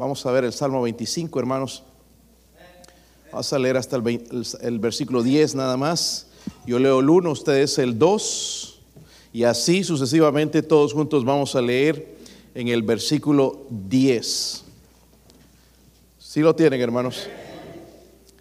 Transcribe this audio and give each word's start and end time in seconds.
Vamos 0.00 0.24
a 0.24 0.30
ver 0.30 0.44
el 0.44 0.52
Salmo 0.54 0.80
25, 0.80 1.38
hermanos. 1.38 1.82
Vamos 3.30 3.52
a 3.52 3.58
leer 3.58 3.76
hasta 3.76 3.96
el, 3.96 4.78
versículo 4.78 5.22
10 5.22 5.56
nada 5.56 5.76
más. 5.76 6.28
Yo 6.64 6.78
leo 6.78 7.00
el 7.00 7.10
1, 7.10 7.30
ustedes 7.30 7.78
el 7.78 7.98
2. 7.98 8.80
Y 9.34 9.44
así 9.44 9.84
sucesivamente 9.84 10.62
todos 10.62 10.94
juntos 10.94 11.26
vamos 11.26 11.54
a 11.54 11.60
leer 11.60 12.16
en 12.54 12.68
el 12.68 12.82
versículo 12.82 13.66
10. 13.68 14.64
¿Sí 16.18 16.40
lo 16.40 16.56
tienen, 16.56 16.80
hermanos? 16.80 17.28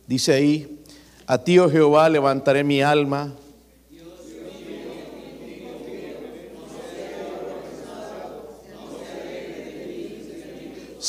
Dice 0.08 0.32
ahí, 0.32 0.80
a 1.28 1.40
ti, 1.40 1.60
oh 1.60 1.70
Jehová, 1.70 2.08
levantaré 2.08 2.64
mi 2.64 2.82
alma. 2.82 3.34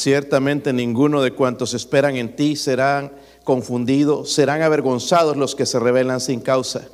Ciertamente 0.00 0.72
ninguno 0.72 1.20
de 1.20 1.32
cuantos 1.32 1.74
esperan 1.74 2.16
en 2.16 2.34
ti 2.34 2.56
serán 2.56 3.12
confundidos, 3.44 4.32
serán 4.32 4.62
avergonzados 4.62 5.36
los 5.36 5.54
que 5.54 5.66
se 5.66 5.78
rebelan 5.78 6.20
sin 6.20 6.40
causa. 6.40 6.88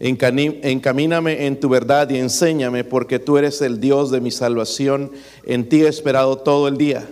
Encamíname 0.00 1.46
en 1.46 1.60
tu 1.60 1.68
verdad 1.68 2.10
y 2.10 2.16
enséñame, 2.18 2.82
porque 2.82 3.20
tú 3.20 3.38
eres 3.38 3.62
el 3.62 3.78
Dios 3.78 4.10
de 4.10 4.20
mi 4.20 4.32
salvación. 4.32 5.12
En 5.44 5.68
ti 5.68 5.84
he 5.84 5.88
esperado 5.88 6.36
todo 6.38 6.66
el 6.66 6.78
día. 6.78 7.06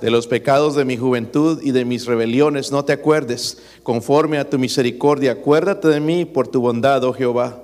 De 0.00 0.10
los 0.10 0.26
pecados 0.26 0.74
de 0.74 0.84
mi 0.84 0.96
juventud 0.96 1.60
y 1.62 1.70
de 1.70 1.86
mis 1.86 2.04
rebeliones 2.04 2.70
no 2.70 2.84
te 2.84 2.92
acuerdes. 2.92 3.58
Conforme 3.82 4.38
a 4.38 4.48
tu 4.48 4.58
misericordia, 4.58 5.32
acuérdate 5.32 5.88
de 5.88 6.00
mí 6.00 6.24
por 6.26 6.48
tu 6.48 6.60
bondad, 6.60 7.02
oh 7.04 7.14
Jehová. 7.14 7.62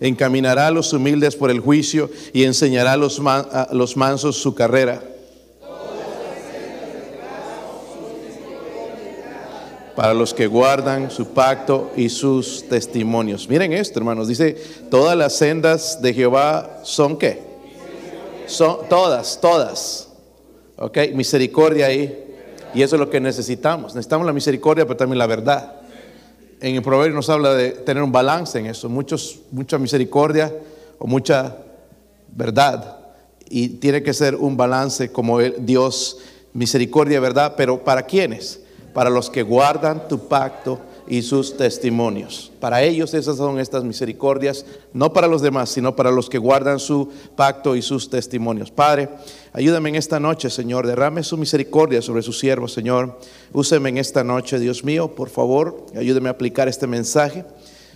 Encaminará 0.00 0.66
a 0.66 0.70
los 0.72 0.92
humildes 0.92 1.36
por 1.36 1.50
el 1.50 1.60
juicio 1.60 2.10
y 2.32 2.44
enseñará 2.44 2.92
a 2.92 2.96
los, 2.96 3.22
los 3.72 3.96
mansos 3.96 4.36
su 4.36 4.54
carrera. 4.54 5.13
Para 10.04 10.12
los 10.12 10.34
que 10.34 10.46
guardan 10.46 11.10
su 11.10 11.28
pacto 11.28 11.90
y 11.96 12.10
sus 12.10 12.68
testimonios. 12.68 13.48
Miren 13.48 13.72
esto, 13.72 13.98
hermanos. 13.98 14.28
Dice, 14.28 14.54
todas 14.90 15.16
las 15.16 15.32
sendas 15.32 16.02
de 16.02 16.12
Jehová 16.12 16.80
son 16.82 17.16
qué? 17.16 17.40
Son 18.44 18.86
todas, 18.90 19.40
todas. 19.40 20.10
Ok, 20.76 20.98
misericordia 21.14 21.86
ahí. 21.86 22.22
Y 22.74 22.82
eso 22.82 22.96
es 22.96 23.00
lo 23.00 23.08
que 23.08 23.18
necesitamos. 23.18 23.94
Necesitamos 23.94 24.26
la 24.26 24.34
misericordia, 24.34 24.84
pero 24.84 24.98
también 24.98 25.16
la 25.16 25.26
verdad 25.26 25.72
en 26.60 26.74
el 26.74 26.82
proverbio 26.82 27.14
nos 27.14 27.30
habla 27.30 27.54
de 27.54 27.70
tener 27.70 28.02
un 28.02 28.12
balance 28.12 28.58
en 28.58 28.66
eso, 28.66 28.90
muchos, 28.90 29.38
mucha 29.52 29.78
misericordia 29.78 30.52
o 30.98 31.06
mucha 31.06 31.56
verdad. 32.28 32.98
Y 33.48 33.68
tiene 33.68 34.02
que 34.02 34.12
ser 34.12 34.34
un 34.34 34.54
balance 34.54 35.10
como 35.10 35.40
Dios, 35.40 36.18
misericordia 36.52 37.20
verdad, 37.20 37.54
pero 37.56 37.82
¿para 37.82 38.02
quiénes? 38.02 38.63
Para 38.94 39.10
los 39.10 39.28
que 39.28 39.42
guardan 39.42 40.08
tu 40.08 40.28
pacto 40.28 40.80
y 41.06 41.22
sus 41.22 41.56
testimonios. 41.56 42.50
Para 42.60 42.82
ellos 42.82 43.12
esas 43.12 43.36
son 43.36 43.58
estas 43.58 43.84
misericordias, 43.84 44.64
no 44.92 45.12
para 45.12 45.26
los 45.26 45.42
demás, 45.42 45.68
sino 45.68 45.94
para 45.94 46.10
los 46.10 46.30
que 46.30 46.38
guardan 46.38 46.78
su 46.78 47.10
pacto 47.36 47.76
y 47.76 47.82
sus 47.82 48.08
testimonios. 48.08 48.70
Padre, 48.70 49.10
ayúdame 49.52 49.90
en 49.90 49.96
esta 49.96 50.18
noche, 50.18 50.48
Señor, 50.48 50.86
derrame 50.86 51.22
su 51.22 51.36
misericordia 51.36 52.00
sobre 52.00 52.22
sus 52.22 52.38
siervos, 52.38 52.72
Señor. 52.72 53.18
Úseme 53.52 53.90
en 53.90 53.98
esta 53.98 54.24
noche, 54.24 54.58
Dios 54.58 54.84
mío, 54.84 55.14
por 55.14 55.28
favor, 55.28 55.84
ayúdeme 55.94 56.28
a 56.28 56.32
aplicar 56.32 56.68
este 56.68 56.86
mensaje, 56.86 57.44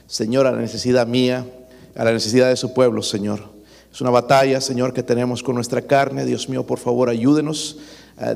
Señor, 0.07 0.47
a 0.47 0.53
la 0.53 0.61
necesidad 0.61 1.07
mía, 1.07 1.47
a 1.95 2.05
la 2.05 2.13
necesidad 2.13 2.49
de 2.49 2.57
su 2.57 2.75
pueblo, 2.75 3.03
Señor. 3.03 3.58
Es 3.99 4.03
una 4.03 4.11
batalla, 4.11 4.61
Señor, 4.61 4.93
que 4.93 5.03
tenemos 5.03 5.43
con 5.43 5.57
nuestra 5.57 5.83
carne. 5.83 6.25
Dios 6.25 6.49
mío, 6.49 6.65
por 6.65 6.79
favor, 6.79 7.09
ayúdenos. 7.09 7.79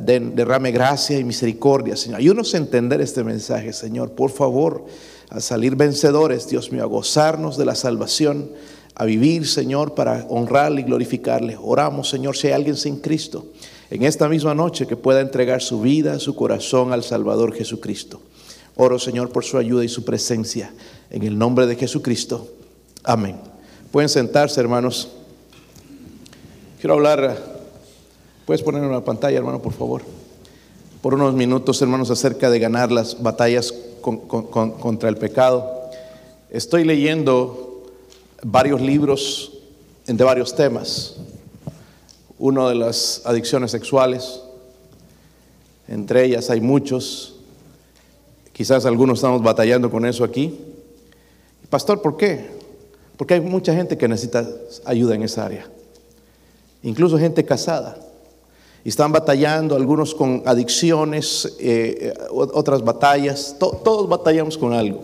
den- 0.01 0.35
derrame 0.35 0.73
gracia 0.73 1.21
y 1.21 1.23
misericordia, 1.23 1.95
Señor. 1.95 2.19
Ayúdenos 2.19 2.53
a 2.55 2.57
entender 2.57 3.01
este 3.01 3.23
mensaje, 3.23 3.73
Señor. 3.73 4.11
Por 4.11 4.33
favor, 4.33 4.85
a 5.31 5.39
salir 5.39 5.77
vencedores, 5.77 6.49
Dios 6.49 6.73
mío, 6.73 6.83
a 6.83 6.87
gozarnos 6.87 7.57
de 7.57 7.65
la 7.65 7.77
salvación, 7.77 8.51
a 8.97 9.05
vivir, 9.05 9.47
Señor, 9.47 9.95
para 9.95 10.27
honrarle 10.29 10.81
y 10.81 10.85
glorificarle. 10.85 11.57
Oramos, 11.63 12.09
Señor, 12.11 12.37
si 12.37 12.49
hay 12.49 12.55
alguien 12.55 12.75
sin 12.77 12.97
Cristo, 12.99 13.47
en 13.89 14.03
esta 14.03 14.29
misma 14.29 14.57
noche 14.57 14.89
que 14.89 14.97
pueda 14.97 15.21
entregar 15.21 15.63
su 15.63 15.81
vida, 15.81 16.19
su 16.19 16.35
corazón 16.35 16.93
al 16.93 17.05
Salvador 17.05 17.55
Jesucristo. 17.55 18.21
Oro, 18.75 18.99
Señor, 18.99 19.31
por 19.31 19.45
su 19.45 19.59
ayuda 19.59 19.85
y 19.85 19.89
su 19.89 20.05
presencia. 20.05 20.73
En 21.09 21.23
el 21.23 21.39
nombre 21.39 21.69
de 21.69 21.77
Jesucristo. 21.77 22.49
Amén. 23.05 23.37
Pueden 23.93 24.09
sentarse, 24.09 24.61
hermanos. 24.61 25.09
Quiero 26.83 26.95
hablar, 26.95 27.39
puedes 28.45 28.61
poner 28.61 28.83
en 28.83 28.91
la 28.91 29.05
pantalla, 29.05 29.39
hermano, 29.39 29.63
por 29.63 29.73
favor, 29.73 30.03
por 31.01 31.15
unos 31.15 31.33
minutos, 31.33 31.81
hermanos, 31.81 32.11
acerca 32.11 32.51
de 32.51 32.59
ganar 32.59 32.91
las 32.91 33.23
batallas 33.23 33.73
con- 34.01 34.27
con- 34.27 34.49
con- 34.49 34.73
contra 34.73 35.09
el 35.09 35.17
pecado. 35.17 35.65
Estoy 36.51 36.83
leyendo 36.83 37.85
varios 38.43 38.81
libros 38.81 39.53
de 40.09 40.25
varios 40.25 40.57
temas. 40.57 41.19
Uno 42.41 42.69
de 42.69 42.75
las 42.75 43.23
adicciones 43.27 43.71
sexuales, 43.71 44.41
entre 45.87 46.25
ellas 46.25 46.51
hay 46.51 46.61
muchos, 46.61 47.37
quizás 48.53 48.87
algunos 48.87 49.21
estamos 49.21 49.41
batallando 49.41 49.89
con 49.89 50.05
eso 50.05 50.25
aquí. 50.25 50.59
Pastor, 51.71 52.03
¿por 52.03 52.17
qué? 52.17 52.51
Porque 53.17 53.35
hay 53.35 53.41
mucha 53.41 53.73
gente 53.73 53.97
que 53.97 54.09
necesita 54.09 54.45
ayuda 54.85 55.15
en 55.15 55.23
esa 55.23 55.47
área 55.47 55.69
incluso 56.83 57.19
gente 57.19 57.45
casada. 57.45 57.97
Y 58.85 58.89
están 58.89 59.13
batallando, 59.13 59.77
algunos 59.77 60.15
con 60.15 60.43
adicciones, 60.45 61.57
eh, 61.61 62.13
eh, 62.13 62.25
otras 62.31 62.83
batallas, 62.83 63.55
to- 63.59 63.81
todos 63.85 64.09
batallamos 64.09 64.59
con 64.59 64.73
algo. 64.73 65.01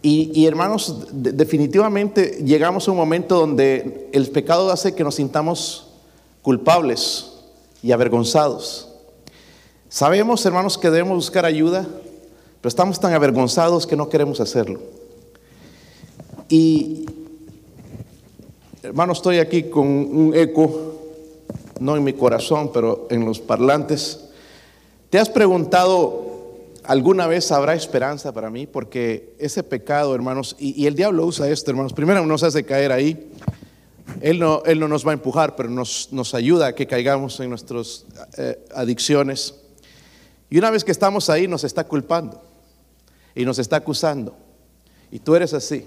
Y, 0.00 0.46
hermanos, 0.46 1.06
de- 1.10 1.32
definitivamente 1.32 2.38
llegamos 2.44 2.86
a 2.86 2.90
un 2.92 2.96
momento 2.96 3.40
donde 3.40 4.08
el 4.12 4.28
pecado 4.30 4.70
hace 4.70 4.94
que 4.94 5.02
nos 5.04 5.16
sintamos 5.16 5.86
culpables 6.42 7.32
y 7.82 7.90
avergonzados. 7.92 8.88
Sabemos, 9.88 10.44
hermanos, 10.46 10.78
que 10.78 10.90
debemos 10.90 11.16
buscar 11.16 11.44
ayuda, 11.44 11.86
pero 12.60 12.68
estamos 12.68 13.00
tan 13.00 13.12
avergonzados 13.12 13.86
que 13.86 13.96
no 13.96 14.08
queremos 14.08 14.40
hacerlo. 14.40 14.80
Y, 16.48 17.06
Hermano, 18.80 19.12
estoy 19.12 19.40
aquí 19.40 19.64
con 19.64 19.88
un 19.88 20.32
eco, 20.36 21.00
no 21.80 21.96
en 21.96 22.04
mi 22.04 22.12
corazón, 22.12 22.70
pero 22.72 23.08
en 23.10 23.24
los 23.24 23.40
parlantes. 23.40 24.20
¿Te 25.10 25.18
has 25.18 25.28
preguntado 25.28 26.26
alguna 26.84 27.26
vez 27.26 27.50
habrá 27.50 27.74
esperanza 27.74 28.32
para 28.32 28.50
mí? 28.50 28.68
Porque 28.68 29.34
ese 29.40 29.64
pecado, 29.64 30.14
hermanos, 30.14 30.54
y, 30.60 30.86
el 30.86 30.94
diablo 30.94 31.26
usa 31.26 31.50
esto, 31.50 31.72
hermanos, 31.72 31.92
primero 31.92 32.24
nos 32.24 32.44
hace 32.44 32.62
caer 32.62 32.92
ahí. 32.92 33.32
Él 34.20 34.38
no, 34.38 34.62
él 34.64 34.78
no 34.78 34.86
nos 34.86 35.04
va 35.04 35.10
a 35.10 35.14
empujar, 35.14 35.56
pero 35.56 35.68
nos, 35.68 36.12
nos 36.12 36.32
ayuda 36.34 36.68
a 36.68 36.74
que 36.76 36.86
caigamos 36.86 37.40
en 37.40 37.50
nuestras 37.50 38.06
eh, 38.36 38.64
adicciones. 38.76 39.56
Y 40.50 40.58
una 40.58 40.70
vez 40.70 40.84
que 40.84 40.92
estamos 40.92 41.28
ahí, 41.30 41.48
nos 41.48 41.64
está 41.64 41.82
culpando 41.82 42.40
y 43.34 43.44
nos 43.44 43.58
está 43.58 43.74
acusando. 43.74 44.36
Y 45.10 45.18
tú 45.18 45.34
eres 45.34 45.52
así. 45.52 45.84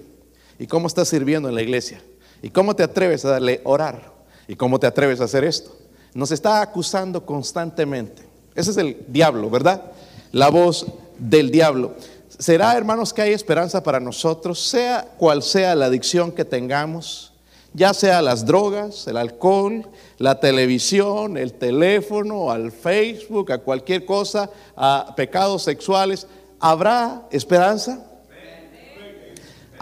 ¿Y 0.58 0.66
cómo 0.66 0.88
estás 0.88 1.08
sirviendo 1.08 1.48
en 1.48 1.54
la 1.54 1.62
iglesia? 1.62 2.02
¿Y 2.42 2.50
cómo 2.50 2.74
te 2.74 2.82
atreves 2.82 3.24
a 3.24 3.30
darle 3.30 3.60
orar? 3.64 4.12
¿Y 4.48 4.56
cómo 4.56 4.80
te 4.80 4.88
atreves 4.88 5.20
a 5.20 5.24
hacer 5.24 5.44
esto? 5.44 5.70
Nos 6.12 6.32
está 6.32 6.60
acusando 6.60 7.24
constantemente. 7.24 8.22
Ese 8.54 8.72
es 8.72 8.76
el 8.76 9.04
diablo, 9.08 9.48
¿verdad? 9.48 9.92
La 10.32 10.50
voz 10.50 10.86
del 11.18 11.50
diablo. 11.50 11.94
¿Será, 12.38 12.76
hermanos, 12.76 13.12
que 13.12 13.22
hay 13.22 13.32
esperanza 13.32 13.82
para 13.82 14.00
nosotros, 14.00 14.58
sea 14.58 15.06
cual 15.16 15.42
sea 15.42 15.74
la 15.76 15.86
adicción 15.86 16.32
que 16.32 16.44
tengamos? 16.44 17.32
Ya 17.72 17.94
sea 17.94 18.20
las 18.20 18.44
drogas, 18.44 19.06
el 19.06 19.16
alcohol, 19.16 19.86
la 20.18 20.40
televisión, 20.40 21.38
el 21.38 21.54
teléfono, 21.54 22.50
al 22.50 22.72
Facebook, 22.72 23.52
a 23.52 23.58
cualquier 23.58 24.04
cosa, 24.04 24.50
a 24.76 25.14
pecados 25.16 25.62
sexuales, 25.62 26.26
¿habrá 26.58 27.22
esperanza? 27.30 28.04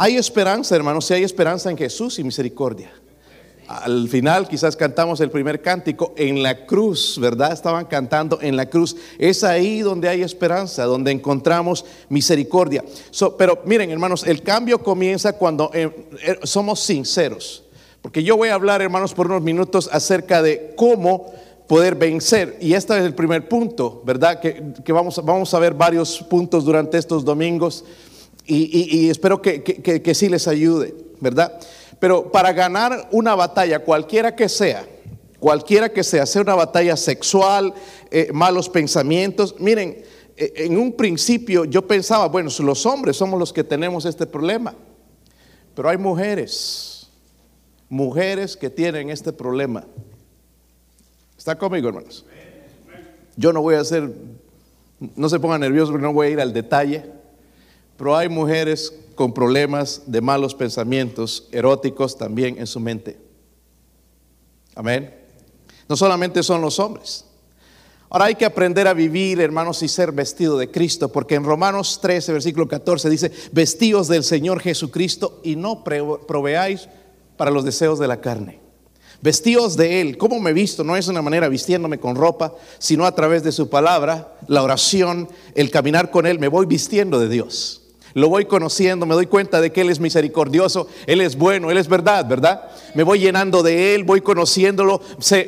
Hay 0.03 0.17
esperanza, 0.17 0.75
hermanos, 0.75 1.05
si 1.05 1.13
hay 1.13 1.25
esperanza 1.25 1.71
en 1.71 1.77
Jesús 1.77 2.19
y 2.19 2.25
misericordia. 2.25 2.91
Al 3.69 4.09
final 4.09 4.49
quizás 4.49 4.75
cantamos 4.75 5.21
el 5.21 5.31
primer 5.31 5.61
cántico 5.61 6.15
en 6.17 6.43
la 6.43 6.65
cruz, 6.65 7.19
¿verdad? 7.21 7.53
Estaban 7.53 7.85
cantando 7.85 8.39
en 8.41 8.57
la 8.57 8.65
cruz. 8.65 8.97
Es 9.19 9.45
ahí 9.45 9.81
donde 9.81 10.09
hay 10.09 10.23
esperanza, 10.23 10.87
donde 10.87 11.11
encontramos 11.11 11.85
misericordia. 12.09 12.83
Pero 13.37 13.61
miren, 13.67 13.91
hermanos, 13.91 14.27
el 14.27 14.41
cambio 14.43 14.83
comienza 14.83 15.35
cuando 15.35 15.71
eh, 15.75 15.91
eh, 16.23 16.39
somos 16.45 16.81
sinceros. 16.81 17.65
Porque 18.01 18.23
yo 18.23 18.39
voy 18.39 18.49
a 18.49 18.55
hablar, 18.55 18.81
hermanos, 18.81 19.13
por 19.13 19.27
unos 19.27 19.43
minutos 19.43 19.87
acerca 19.93 20.41
de 20.41 20.73
cómo 20.79 21.31
poder 21.71 21.95
vencer. 21.95 22.57
Y 22.61 22.73
este 22.73 22.99
es 22.99 23.05
el 23.05 23.15
primer 23.15 23.49
punto, 23.49 24.03
¿verdad? 24.05 24.41
Que, 24.41 24.93
vamos, 24.93 25.55
a 25.55 25.59
ver 25.61 25.73
varios 25.73 26.21
puntos 26.23 26.65
durante 26.65 26.99
estos 26.99 27.25
domingos 27.25 27.85
y, 28.53 29.11
espero 29.11 29.41
que, 29.41 29.63
que, 29.63 30.15
sí 30.15 30.29
les 30.29 30.49
ayude, 30.49 30.95
¿verdad? 31.21 31.61
Pero 31.99 32.33
para 32.33 32.53
ganar 32.53 33.09
una 33.13 33.35
batalla, 33.35 33.85
cualquiera 33.85 34.35
que 34.35 34.49
sea, 34.49 34.87
cualquiera 35.39 35.89
que 35.91 36.03
sea, 36.03 36.27
sea 36.27 36.43
una 36.43 36.55
batalla 36.55 36.97
sexual, 36.97 37.73
eh, 38.11 38.31
malos 38.33 38.69
pensamientos, 38.69 39.55
miren, 39.59 40.03
eh, 40.37 40.53
en 40.57 40.79
un 40.79 40.93
principio 40.95 41.65
yo 41.65 41.87
pensaba, 41.87 42.27
bueno, 42.27 42.51
los 42.61 42.87
hombres 42.87 43.17
somos 43.17 43.39
los 43.39 43.53
que 43.53 43.63
tenemos 43.63 44.05
este 44.05 44.27
problema, 44.27 44.75
pero 45.75 45.89
hay 45.89 45.99
mujeres, 45.99 47.09
mujeres 47.89 48.57
que 48.57 48.71
tienen 48.71 49.11
este 49.11 49.33
problema. 49.33 49.87
¿Está 51.39 51.57
conmigo, 51.57 51.89
hermanos? 51.89 52.27
Yo 53.37 53.53
no 53.53 53.63
voy 53.63 53.77
a 53.77 53.81
hacer, 53.81 54.13
no 55.15 55.29
se 55.29 55.39
pongan 55.39 55.61
nerviosos 55.61 55.91
porque 55.91 56.03
no 56.03 56.13
voy 56.13 56.27
a 56.27 56.31
ir 56.31 56.41
al 56.41 56.53
detalle, 56.53 57.20
pero 58.01 58.17
hay 58.17 58.31
mujeres 58.31 58.95
con 59.15 59.35
problemas 59.35 60.05
de 60.07 60.23
malos 60.23 60.55
pensamientos 60.55 61.47
eróticos 61.53 62.17
también 62.17 62.57
en 62.57 62.67
su 62.67 62.81
mente. 62.81 63.21
Amén. 64.75 65.15
No 65.87 65.99
solamente 65.99 66.43
son 66.43 66.63
los 66.63 66.79
hombres. 66.79 67.27
Ahora 68.09 68.25
hay 68.25 68.37
que 68.37 68.47
aprender 68.47 68.89
a 68.89 68.95
vivir, 68.95 69.39
hermanos, 69.39 69.83
y 69.83 69.89
ser 69.89 70.13
vestido 70.13 70.57
de 70.57 70.71
Cristo, 70.71 71.13
porque 71.13 71.35
en 71.35 71.45
Romanos 71.45 71.99
13, 72.01 72.33
versículo 72.33 72.67
14 72.67 73.11
dice, 73.11 73.31
vestidos 73.53 74.09
del 74.09 74.25
Señor 74.25 74.61
Jesucristo 74.61 75.39
y 75.45 75.57
no 75.57 75.85
proveáis 75.85 76.89
para 77.37 77.51
los 77.51 77.67
deseos 77.67 77.99
de 77.99 78.09
la 78.09 78.23
carne. 78.23 78.61
Vestidos 79.21 79.77
de 79.77 80.01
Él. 80.01 80.17
¿Cómo 80.17 80.41
me 80.41 80.55
visto? 80.55 80.85
No 80.85 80.97
es 80.97 81.07
una 81.09 81.21
manera 81.21 81.51
vistiéndome 81.51 82.01
con 82.01 82.17
ropa, 82.17 82.55
sino 82.79 83.05
a 83.05 83.15
través 83.15 83.43
de 83.43 83.53
su 83.53 83.69
palabra, 83.69 84.39
la 84.47 84.63
oración, 84.63 85.29
el 85.55 85.71
caminar 85.71 86.11
con 86.11 86.25
Él. 86.25 86.39
Me 86.39 86.49
voy 86.49 86.65
vistiendo 86.65 87.21
de 87.21 87.29
Dios. 87.29 87.80
Lo 88.15 88.29
voy 88.29 88.45
conociendo, 88.45 89.07
me 89.07 89.15
doy 89.15 89.27
cuenta 89.27 89.61
de 89.61 89.73
que 89.73 89.83
Él 89.83 89.91
es 89.91 90.01
misericordioso, 90.01 90.87
Él 91.07 91.21
es 91.21 91.37
bueno, 91.37 91.71
Él 91.71 91.79
es 91.79 91.89
verdad, 91.89 92.27
¿verdad? 92.27 92.71
Me 92.95 93.03
voy 93.03 93.21
llenando 93.21 93.63
de 93.63 93.95
Él, 93.95 94.05
voy 94.05 94.21
conociéndolo, 94.21 95.01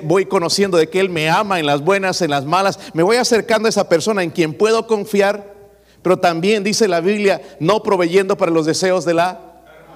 voy 0.05 0.27
conociendo 0.27 0.77
de 0.77 0.89
que 0.89 1.01
Él 1.01 1.11
me 1.11 1.29
ama 1.29 1.61
en 1.61 1.67
las 1.67 1.83
buenas, 1.83 2.23
en 2.23 2.31
las 2.31 2.45
malas. 2.45 2.79
Me 2.95 3.03
voy 3.03 3.17
acercando 3.17 3.67
a 3.67 3.71
esa 3.71 3.89
persona 3.89 4.23
en 4.23 4.31
quien 4.31 4.55
puedo 4.55 4.87
confiar, 4.87 5.55
pero 6.03 6.19
también 6.19 6.65
dice 6.65 6.89
la 6.89 7.01
Biblia, 7.01 7.43
no 7.61 7.83
proveyendo 7.83 8.37
para 8.37 8.51
los 8.51 8.67
deseos 8.67 9.05
de 9.05 9.15
la 9.15 9.53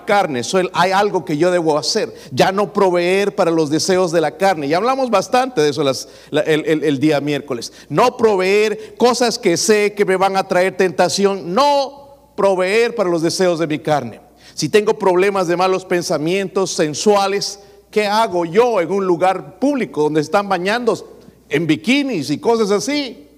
carne. 0.07 0.41
hay 0.73 0.93
algo 0.93 1.25
que 1.25 1.37
yo 1.37 1.51
debo 1.51 1.77
hacer. 1.77 2.15
Ya 2.31 2.53
no 2.53 2.73
proveer 2.73 3.35
para 3.35 3.51
los 3.51 3.69
deseos 3.69 4.13
de 4.13 4.23
la 4.23 4.39
carne. 4.39 4.69
Y 4.69 4.73
hablamos 4.73 5.11
bastante 5.11 5.61
de 5.61 5.69
eso 5.69 5.83
el, 6.31 6.99
día 7.01 7.21
miércoles. 7.21 7.73
No 7.91 8.17
proveer 8.17 8.95
cosas 8.97 9.39
que 9.39 9.59
sé 9.59 9.93
que 9.93 10.07
me 10.07 10.17
van 10.17 10.37
a 10.37 10.49
traer 10.49 10.77
tentación. 10.77 11.53
No 11.53 12.06
proveer 12.37 12.95
para 12.95 13.11
los 13.11 13.23
deseos 13.23 13.59
de 13.59 13.67
mi 13.67 13.79
carne. 13.79 14.21
Si 14.55 14.69
tengo 14.69 14.99
problemas 14.99 15.49
de 15.49 15.57
malos 15.57 15.85
pensamientos 15.85 16.73
sensuales, 16.73 17.61
¿qué 17.91 18.07
hago 18.07 18.45
yo 18.45 18.81
en 18.81 18.91
un 18.91 19.07
lugar 19.07 19.59
público 19.59 20.05
donde 20.05 20.21
están 20.21 20.49
bañando 20.49 21.21
en 21.49 21.67
bikinis 21.67 22.31
y 22.31 22.39
cosas 22.39 22.71
así? 22.71 23.29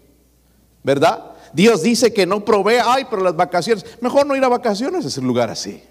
¿Verdad? 0.83 1.33
Dios 1.53 1.83
dice 1.83 2.13
que 2.13 2.27
no 2.27 2.45
provee, 2.45 2.81
ay, 2.85 3.07
pero 3.09 3.23
las 3.23 3.35
vacaciones, 3.35 3.85
mejor 4.01 4.27
no 4.27 4.37
ir 4.37 4.45
a 4.45 4.49
vacaciones 4.49 5.05
a 5.05 5.09
ese 5.09 5.21
lugar 5.21 5.51
así. 5.51 5.83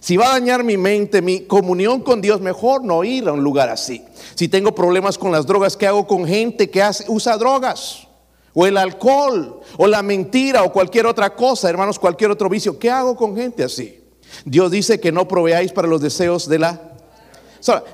Si 0.00 0.16
va 0.16 0.26
a 0.26 0.32
dañar 0.32 0.64
mi 0.64 0.76
mente, 0.76 1.22
mi 1.22 1.46
comunión 1.46 2.02
con 2.02 2.20
Dios, 2.20 2.40
mejor 2.40 2.84
no 2.84 3.04
ir 3.04 3.26
a 3.26 3.32
un 3.32 3.42
lugar 3.42 3.70
así. 3.70 4.04
Si 4.34 4.48
tengo 4.48 4.74
problemas 4.74 5.16
con 5.16 5.32
las 5.32 5.46
drogas, 5.46 5.76
¿qué 5.76 5.86
hago 5.86 6.06
con 6.06 6.26
gente 6.26 6.68
que 6.68 6.82
usa 7.08 7.38
drogas? 7.38 8.06
O 8.54 8.66
el 8.66 8.76
alcohol, 8.76 9.60
o 9.76 9.86
la 9.86 10.02
mentira, 10.02 10.62
o 10.62 10.72
cualquier 10.72 11.06
otra 11.06 11.34
cosa, 11.34 11.68
hermanos, 11.68 11.98
cualquier 11.98 12.30
otro 12.30 12.48
vicio. 12.48 12.78
¿Qué 12.78 12.88
hago 12.88 13.16
con 13.16 13.36
gente 13.36 13.64
así? 13.64 14.00
Dios 14.44 14.70
dice 14.70 15.00
que 15.00 15.12
no 15.12 15.26
proveáis 15.26 15.72
para 15.72 15.88
los 15.88 16.00
deseos 16.00 16.48
de 16.48 16.58
la... 16.60 16.96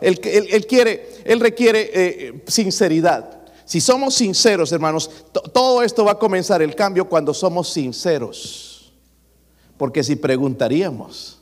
él, 0.00 0.20
quiere, 0.66 1.08
él 1.24 1.40
requiere 1.40 1.90
eh, 1.92 2.44
sinceridad. 2.46 3.40
Si 3.64 3.80
somos 3.80 4.14
sinceros, 4.14 4.72
hermanos, 4.72 5.10
todo 5.52 5.82
esto 5.82 6.04
va 6.04 6.12
a 6.12 6.18
comenzar 6.18 6.60
el 6.60 6.74
cambio 6.74 7.08
cuando 7.08 7.32
somos 7.32 7.68
sinceros. 7.68 8.92
Porque 9.76 10.02
si 10.02 10.16
preguntaríamos, 10.16 11.40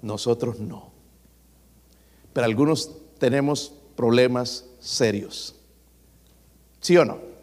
nosotros 0.00 0.60
no. 0.60 0.92
Pero 2.32 2.46
algunos 2.46 2.90
tenemos 3.18 3.72
problemas 3.96 4.64
serios. 4.80 5.54
¿Sí 6.80 6.96
o 6.96 7.04
no? 7.04 7.33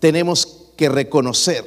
Tenemos 0.00 0.72
que 0.76 0.88
reconocer. 0.88 1.64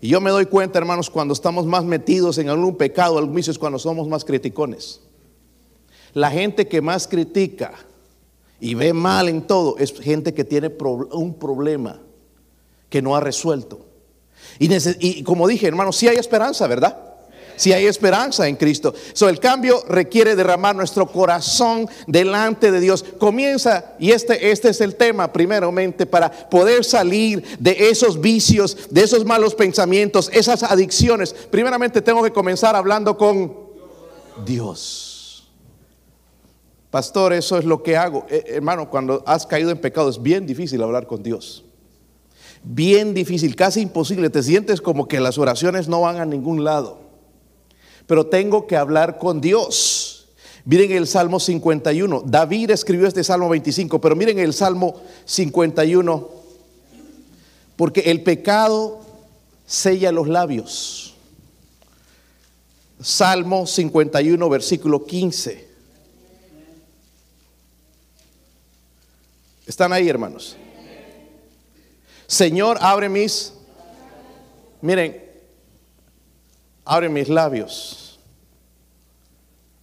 Y 0.00 0.08
yo 0.08 0.20
me 0.20 0.30
doy 0.30 0.46
cuenta, 0.46 0.78
hermanos, 0.78 1.10
cuando 1.10 1.34
estamos 1.34 1.66
más 1.66 1.84
metidos 1.84 2.38
en 2.38 2.48
algún 2.48 2.76
pecado, 2.76 3.18
algún 3.18 3.38
es 3.38 3.58
cuando 3.58 3.78
somos 3.78 4.08
más 4.08 4.24
criticones. 4.24 5.00
La 6.14 6.30
gente 6.30 6.68
que 6.68 6.80
más 6.80 7.06
critica 7.06 7.74
y 8.60 8.74
ve 8.74 8.92
mal 8.92 9.28
en 9.28 9.46
todo 9.46 9.76
es 9.78 9.92
gente 10.00 10.34
que 10.34 10.44
tiene 10.44 10.72
un 11.12 11.34
problema 11.34 12.00
que 12.88 13.02
no 13.02 13.14
ha 13.14 13.20
resuelto. 13.20 13.86
Y, 14.58 14.68
y 15.00 15.22
como 15.22 15.46
dije, 15.46 15.66
hermanos, 15.66 15.96
sí 15.96 16.08
hay 16.08 16.16
esperanza, 16.16 16.66
¿verdad? 16.66 17.07
Si 17.58 17.72
hay 17.72 17.86
esperanza 17.86 18.48
en 18.48 18.56
Cristo. 18.56 18.94
So, 19.12 19.28
el 19.28 19.40
cambio 19.40 19.82
requiere 19.88 20.36
derramar 20.36 20.74
nuestro 20.74 21.06
corazón 21.06 21.88
delante 22.06 22.70
de 22.70 22.80
Dios. 22.80 23.04
Comienza, 23.18 23.96
y 23.98 24.12
este, 24.12 24.50
este 24.50 24.70
es 24.70 24.80
el 24.80 24.94
tema 24.94 25.32
primeramente, 25.32 26.06
para 26.06 26.30
poder 26.30 26.84
salir 26.84 27.42
de 27.58 27.90
esos 27.90 28.20
vicios, 28.20 28.88
de 28.90 29.02
esos 29.02 29.24
malos 29.24 29.54
pensamientos, 29.54 30.30
esas 30.32 30.62
adicciones. 30.62 31.34
Primeramente 31.50 32.00
tengo 32.00 32.22
que 32.22 32.32
comenzar 32.32 32.76
hablando 32.76 33.18
con 33.18 33.54
Dios. 34.46 35.48
Pastor, 36.90 37.32
eso 37.32 37.58
es 37.58 37.64
lo 37.64 37.82
que 37.82 37.96
hago. 37.96 38.24
Eh, 38.30 38.44
hermano, 38.46 38.88
cuando 38.88 39.22
has 39.26 39.46
caído 39.46 39.70
en 39.70 39.78
pecado 39.78 40.08
es 40.08 40.22
bien 40.22 40.46
difícil 40.46 40.82
hablar 40.82 41.06
con 41.06 41.22
Dios. 41.22 41.64
Bien 42.62 43.14
difícil, 43.14 43.56
casi 43.56 43.80
imposible. 43.80 44.30
Te 44.30 44.42
sientes 44.42 44.80
como 44.80 45.08
que 45.08 45.20
las 45.20 45.38
oraciones 45.38 45.88
no 45.88 46.00
van 46.00 46.18
a 46.18 46.24
ningún 46.24 46.64
lado 46.64 47.07
pero 48.08 48.26
tengo 48.26 48.66
que 48.66 48.74
hablar 48.74 49.18
con 49.18 49.38
Dios. 49.40 50.28
Miren 50.64 50.92
el 50.92 51.06
Salmo 51.06 51.38
51. 51.38 52.22
David 52.24 52.70
escribió 52.70 53.06
este 53.06 53.22
Salmo 53.22 53.50
25, 53.50 54.00
pero 54.00 54.16
miren 54.16 54.38
el 54.38 54.54
Salmo 54.54 54.98
51. 55.26 56.28
Porque 57.76 58.00
el 58.00 58.22
pecado 58.22 59.00
sella 59.66 60.10
los 60.10 60.26
labios. 60.26 61.14
Salmo 62.98 63.66
51, 63.66 64.48
versículo 64.48 65.04
15. 65.04 65.68
¿Están 69.66 69.92
ahí, 69.92 70.08
hermanos? 70.08 70.56
Señor, 72.26 72.78
abre 72.80 73.10
mis... 73.10 73.52
Miren, 74.80 75.27
abre 76.88 77.10
mis 77.10 77.28
labios. 77.28 78.18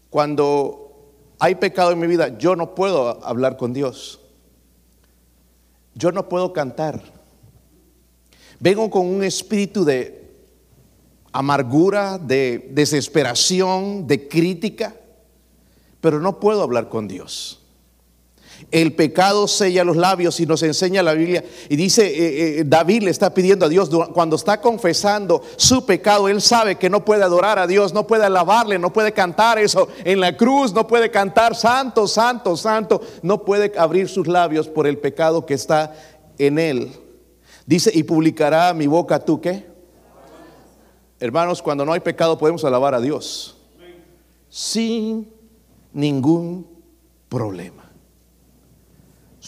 Cuando 0.09 1.13
hay 1.37 1.53
pecado 1.55 1.91
en 1.91 1.99
mi 1.99 2.07
vida, 2.07 2.37
yo 2.39 2.55
no 2.55 2.73
puedo 2.73 3.23
hablar 3.23 3.57
con 3.57 3.73
Dios. 3.73 4.19
Yo 5.93 6.11
no 6.11 6.27
puedo 6.27 6.51
cantar. 6.51 7.01
Vengo 8.59 8.89
con 8.89 9.05
un 9.05 9.23
espíritu 9.23 9.85
de 9.85 10.33
amargura, 11.31 12.17
de 12.17 12.69
desesperación, 12.71 14.07
de 14.07 14.27
crítica, 14.27 14.95
pero 16.01 16.19
no 16.19 16.39
puedo 16.39 16.63
hablar 16.63 16.89
con 16.89 17.07
Dios. 17.07 17.64
El 18.71 18.93
pecado 18.93 19.47
sella 19.47 19.83
los 19.83 19.95
labios 19.95 20.39
y 20.39 20.45
nos 20.45 20.63
enseña 20.63 21.03
la 21.03 21.13
Biblia. 21.13 21.43
Y 21.69 21.75
dice, 21.75 22.05
eh, 22.07 22.59
eh, 22.59 22.63
David 22.65 23.03
le 23.03 23.11
está 23.11 23.33
pidiendo 23.33 23.65
a 23.65 23.69
Dios, 23.69 23.89
cuando 24.13 24.35
está 24.35 24.59
confesando 24.59 25.41
su 25.55 25.85
pecado, 25.85 26.27
él 26.27 26.41
sabe 26.41 26.75
que 26.75 26.89
no 26.89 27.05
puede 27.05 27.23
adorar 27.23 27.59
a 27.59 27.67
Dios, 27.67 27.93
no 27.93 28.07
puede 28.07 28.25
alabarle, 28.25 28.79
no 28.79 28.91
puede 28.91 29.11
cantar 29.11 29.59
eso 29.59 29.87
en 30.03 30.19
la 30.19 30.35
cruz, 30.35 30.73
no 30.73 30.87
puede 30.87 31.11
cantar 31.11 31.55
santo, 31.55 32.07
santo, 32.07 32.57
santo, 32.57 33.01
no 33.21 33.43
puede 33.43 33.71
abrir 33.77 34.09
sus 34.09 34.27
labios 34.27 34.67
por 34.67 34.87
el 34.87 34.97
pecado 34.97 35.45
que 35.45 35.53
está 35.53 35.95
en 36.37 36.59
él. 36.59 36.91
Dice, 37.65 37.91
y 37.93 38.03
publicará 38.03 38.73
mi 38.73 38.87
boca 38.87 39.19
tú 39.19 39.39
qué. 39.41 39.65
Hermanos, 41.19 41.61
cuando 41.61 41.85
no 41.85 41.93
hay 41.93 42.01
pecado 42.01 42.37
podemos 42.37 42.63
alabar 42.65 42.93
a 42.93 43.01
Dios 43.01 43.57
sin 44.49 45.29
ningún 45.91 46.65
problema 47.27 47.84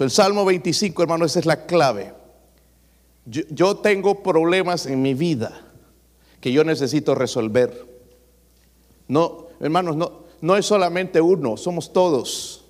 el 0.05 0.11
Salmo 0.11 0.45
25, 0.45 1.01
hermano, 1.01 1.25
esa 1.25 1.39
es 1.39 1.45
la 1.45 1.65
clave. 1.65 2.13
Yo, 3.25 3.77
tengo 3.77 4.23
problemas 4.23 4.85
en 4.85 5.01
mi 5.01 5.13
vida 5.13 5.61
que 6.39 6.51
yo 6.51 6.63
necesito 6.63 7.13
resolver. 7.13 7.85
No, 9.07 9.47
hermanos, 9.59 9.97
no, 9.97 10.23
no 10.39 10.55
es 10.55 10.65
solamente 10.65 11.19
uno, 11.19 11.57
somos 11.57 11.91
todos, 11.91 12.63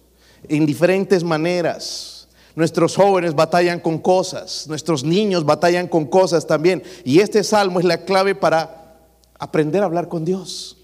en 0.48 0.65
diferentes 0.65 1.24
maneras. 1.24 2.27
Nuestros 2.55 2.96
jóvenes 2.96 3.36
batallan 3.36 3.79
con 3.79 4.00
cosas, 4.00 4.67
nuestros 4.67 5.03
niños 5.03 5.46
batallan 5.46 5.88
con 5.88 6.05
cosas 6.05 6.48
también. 6.48 6.81
Y 7.03 7.19
este 7.19 7.43
salmo 7.43 7.79
es 7.79 7.86
la 7.86 8.03
clave 8.03 8.34
para 8.34 8.98
aprender 9.38 9.84
a 9.84 9.86
hablar 9.86 10.07
con 10.07 10.25
Dios 10.25 10.77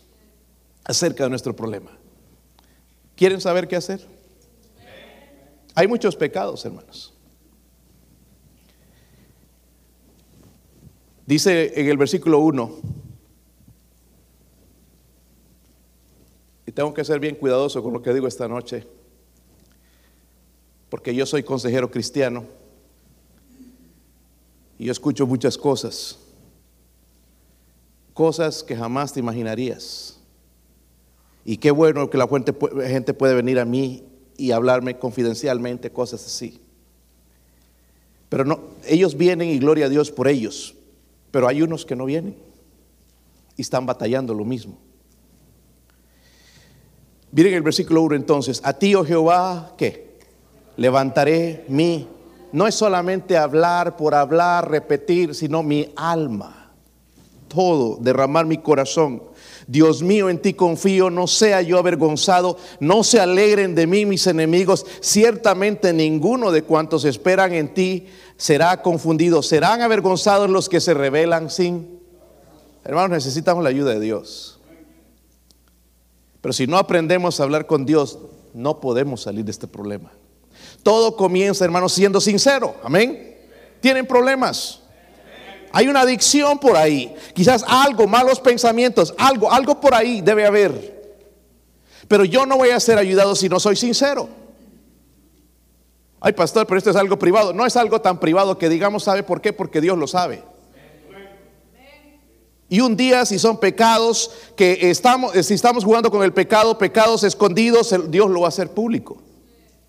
acerca 0.83 1.23
de 1.23 1.31
nuestro 1.31 1.55
problema. 1.55 1.97
¿Quieren 3.15 3.41
saber 3.41 3.67
qué 3.67 3.75
hacer? 3.75 4.12
Hay 5.75 5.88
muchos 5.88 6.15
pecados, 6.15 6.63
hermanos. 6.65 7.13
Dice 11.25 11.80
en 11.80 11.88
el 11.88 11.98
versículo 11.98 12.39
1, 12.39 12.72
y 16.68 16.72
tengo 16.72 16.94
que 16.94 17.03
ser 17.03 17.20
bien 17.20 17.36
cuidadoso 17.36 17.82
con 17.82 17.94
lo 17.94 18.01
que 18.01 18.13
digo 18.13 18.27
esta 18.27 18.48
noche, 18.48 18.86
porque 20.89 21.15
yo 21.15 21.25
soy 21.25 21.44
consejero 21.44 21.89
cristiano 21.89 22.46
y 24.77 24.86
yo 24.86 24.92
escucho 24.92 25.25
muchas 25.25 25.58
cosas, 25.58 26.20
cosas 28.13 28.63
que 28.63 28.75
jamás 28.75 29.13
te 29.13 29.20
imaginarías. 29.20 30.20
Y 31.46 31.58
qué 31.58 31.72
bueno 31.72 32.10
que 32.10 32.18
la 32.18 32.27
gente 32.27 33.13
puede 33.13 33.34
venir 33.34 33.60
a 33.60 33.65
mí 33.65 34.03
y 34.43 34.51
hablarme 34.51 35.00
confidencialmente 35.00 35.89
cosas 35.89 36.25
así. 36.25 36.59
Pero 38.27 38.43
no, 38.43 38.59
ellos 38.85 39.15
vienen 39.15 39.47
y 39.47 39.57
gloria 39.57 39.85
a 39.85 39.89
Dios 39.89 40.12
por 40.12 40.27
ellos, 40.27 40.75
pero 41.31 41.47
hay 41.47 41.62
unos 41.62 41.85
que 41.85 41.95
no 41.95 42.03
vienen 42.03 42.35
y 43.55 43.62
están 43.62 43.85
batallando 43.85 44.33
lo 44.33 44.43
mismo. 44.43 44.77
Miren 47.31 47.53
el 47.53 47.62
versículo 47.62 48.01
1 48.01 48.15
entonces, 48.15 48.59
a 48.65 48.73
ti, 48.73 48.93
oh 48.95 49.05
Jehová, 49.05 49.75
¿qué? 49.77 50.17
levantaré 50.75 51.63
mi, 51.69 52.05
no 52.51 52.67
es 52.67 52.75
solamente 52.75 53.38
hablar 53.38 53.95
por 53.95 54.13
hablar, 54.13 54.69
repetir, 54.69 55.33
sino 55.33 55.63
mi 55.63 55.93
alma, 55.95 56.69
todo, 57.47 57.97
derramar 58.01 58.45
mi 58.45 58.57
corazón. 58.57 59.23
Dios 59.67 60.01
mío, 60.01 60.29
en 60.29 60.41
ti 60.41 60.53
confío, 60.53 61.10
no 61.10 61.27
sea 61.27 61.62
yo 61.62 61.77
avergonzado, 61.77 62.58
no 62.79 63.03
se 63.03 63.20
alegren 63.20 63.75
de 63.75 63.88
mí 63.88 64.05
mis 64.05 64.27
enemigos, 64.27 64.86
ciertamente 65.01 65.93
ninguno 65.93 66.51
de 66.51 66.63
cuantos 66.63 67.05
esperan 67.05 67.53
en 67.53 67.74
ti 67.74 68.08
será 68.38 68.82
confundido, 68.82 69.41
serán 69.41 69.82
avergonzados 69.82 70.50
los 70.50 70.70
que 70.70 70.82
se 70.82 70.93
rebelan 70.93 71.50
sin... 71.50 72.00
Hermanos, 72.84 73.12
necesitamos 73.12 73.63
la 73.63 73.70
ayuda 73.70 73.93
de 73.93 74.00
Dios. 74.01 74.60
Pero 76.41 76.51
si 76.51 76.67
no 76.67 76.77
aprendemos 76.77 77.39
a 77.39 77.43
hablar 77.43 77.65
con 77.65 77.86
Dios, 77.86 78.20
no 78.53 78.82
podemos 78.82 79.22
salir 79.22 79.46
de 79.46 79.51
este 79.51 79.67
problema. 79.67 80.12
Todo 80.84 81.15
comienza, 81.15 81.63
hermanos, 81.63 81.93
siendo 81.93 82.20
sincero. 82.20 82.75
Amén. 82.84 83.38
Tienen 83.79 84.05
problemas. 84.05 84.82
Hay 85.75 85.88
una 85.88 86.01
adicción 86.01 86.60
por 86.60 86.77
ahí. 86.77 87.13
Quizás 87.34 87.65
algo, 87.68 88.08
malos 88.08 88.39
pensamientos, 88.39 89.13
algo, 89.18 89.51
algo 89.51 89.82
por 89.82 89.96
ahí 89.96 90.22
debe 90.22 90.46
haber. 90.46 91.18
Pero 92.08 92.24
yo 92.25 92.46
no 92.46 92.58
voy 92.58 92.70
a 92.70 92.80
ser 92.80 93.00
ayudado 93.00 93.36
si 93.36 93.50
no 93.50 93.60
soy 93.60 93.75
sincero. 93.75 94.30
Ay, 96.20 96.34
pastor, 96.34 96.68
pero 96.68 96.77
esto 96.77 96.92
es 96.92 96.96
algo 96.96 97.18
privado. 97.18 97.53
No 97.53 97.65
es 97.65 97.75
algo 97.75 98.00
tan 98.00 98.20
privado 98.20 98.56
que 98.56 98.70
digamos, 98.70 99.03
¿sabe 99.03 99.24
por 99.24 99.42
qué? 99.42 99.51
Porque 99.51 99.82
Dios 99.82 99.98
lo 99.98 100.06
sabe. 100.06 100.44
Y 102.70 102.80
un 102.80 102.96
día 102.96 103.25
si 103.25 103.39
son 103.39 103.60
pecados 103.60 104.30
que 104.56 104.92
estamos, 104.92 105.34
si 105.44 105.56
estamos 105.56 105.84
jugando 105.84 106.12
con 106.12 106.22
el 106.22 106.34
pecado, 106.34 106.77
pecados 106.77 107.24
escondidos, 107.24 107.96
Dios 108.10 108.30
lo 108.30 108.42
va 108.42 108.48
a 108.48 108.50
hacer 108.50 108.70
público. 108.70 109.18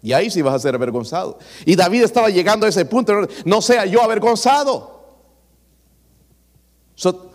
Y 0.02 0.14
ahí 0.14 0.30
sí 0.30 0.40
vas 0.40 0.54
a 0.54 0.58
ser 0.58 0.74
avergonzado. 0.74 1.38
Y 1.66 1.76
David 1.76 2.04
estaba 2.04 2.30
llegando 2.30 2.64
a 2.64 2.70
ese 2.70 2.86
punto, 2.86 3.28
no 3.44 3.60
sea 3.60 3.84
yo 3.84 4.02
avergonzado. 4.02 4.93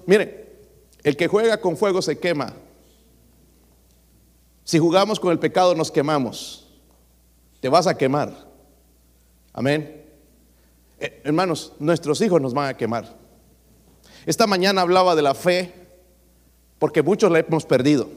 Miren, 0.05 0.45
el 1.03 1.15
que 1.15 1.27
juega 1.27 1.59
con 1.59 1.77
fuego 1.77 2.01
se 2.01 2.19
quema. 2.19 2.53
Si 4.63 4.77
jugamos 4.77 5.19
con 5.19 5.31
el 5.31 5.39
pecado 5.39 5.73
nos 5.75 5.91
quemamos. 5.91 6.67
Te 7.59 7.69
vas 7.69 7.87
a 7.87 7.97
quemar. 7.97 8.47
Amén. 9.53 10.05
Eh, 10.99 11.21
hermanos, 11.23 11.73
nuestros 11.79 12.21
hijos 12.21 12.41
nos 12.41 12.53
van 12.53 12.69
a 12.69 12.77
quemar. 12.77 13.17
Esta 14.25 14.47
mañana 14.47 14.81
hablaba 14.81 15.15
de 15.15 15.21
la 15.21 15.33
fe 15.33 15.73
porque 16.77 17.01
muchos 17.01 17.31
la 17.31 17.39
hemos 17.39 17.65
perdido. 17.65 18.09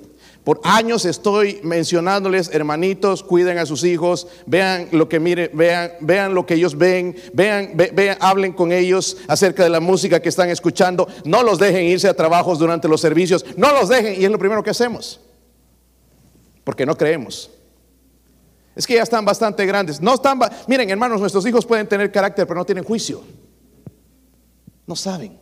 Por 0.45 0.61
años 0.65 1.05
estoy 1.05 1.61
mencionándoles, 1.63 2.51
hermanitos, 2.53 3.23
cuiden 3.23 3.59
a 3.59 3.67
sus 3.67 3.85
hijos, 3.85 4.27
vean 4.47 4.89
lo 4.91 5.09
que 5.09 5.21
miren, 5.21 5.51
vean, 5.55 6.35
lo 6.35 6.47
que 6.47 6.55
ellos 6.55 6.77
ven, 6.77 7.15
vean, 7.33 7.77
hablen 8.19 8.53
con 8.53 8.73
ellos 8.73 9.19
acerca 9.29 9.63
de 9.63 9.71
la 9.71 9.79
música 9.79 10.21
que 10.21 10.29
están 10.29 10.49
escuchando, 10.49 11.07
no 11.25 11.45
los 11.45 11.61
dejen 11.61 11.85
irse 11.85 12.09
a 12.09 12.15
trabajos 12.15 12.59
durante 12.59 12.89
los 12.89 13.01
servicios, 13.01 13.45
no 13.57 13.73
los 13.73 13.89
dejen, 13.89 14.21
y 14.21 14.25
es 14.25 14.31
lo 14.33 14.39
primero 14.39 14.65
que 14.65 14.71
hacemos, 14.71 15.21
porque 16.65 16.85
no 16.85 16.97
creemos. 16.97 17.49
Es 18.75 18.87
que 18.87 18.95
ya 18.95 19.03
están 19.03 19.25
bastante 19.25 19.65
grandes. 19.67 20.01
No 20.01 20.15
están, 20.15 20.41
miren, 20.67 20.89
hermanos, 20.91 21.21
nuestros 21.21 21.47
hijos 21.47 21.67
pueden 21.67 21.87
tener 21.87 22.11
carácter, 22.11 22.47
pero 22.47 22.59
no 22.59 22.65
tienen 22.65 22.85
juicio. 22.85 23.23
No 24.87 24.97
saben. 24.97 25.39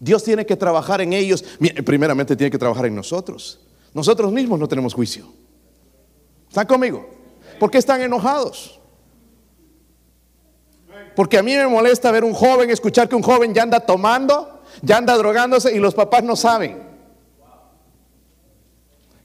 Dios 0.00 0.24
tiene 0.24 0.44
que 0.46 0.56
trabajar 0.56 1.00
en 1.00 1.12
ellos. 1.12 1.44
Primeramente 1.84 2.34
tiene 2.34 2.50
que 2.50 2.58
trabajar 2.58 2.86
en 2.86 2.94
nosotros. 2.94 3.60
Nosotros 3.94 4.32
mismos 4.32 4.58
no 4.58 4.68
tenemos 4.68 4.92
juicio. 4.92 5.26
¿Están 6.48 6.66
conmigo? 6.66 7.08
¿Por 7.58 7.70
qué 7.70 7.78
están 7.78 8.02
enojados? 8.02 8.80
Porque 11.14 11.38
a 11.38 11.42
mí 11.42 11.54
me 11.54 11.66
molesta 11.68 12.10
ver 12.10 12.24
un 12.24 12.34
joven, 12.34 12.70
escuchar 12.70 13.08
que 13.08 13.14
un 13.14 13.22
joven 13.22 13.54
ya 13.54 13.62
anda 13.62 13.80
tomando, 13.80 14.62
ya 14.82 14.96
anda 14.96 15.16
drogándose 15.16 15.74
y 15.74 15.78
los 15.78 15.94
papás 15.94 16.24
no 16.24 16.34
saben. 16.34 16.82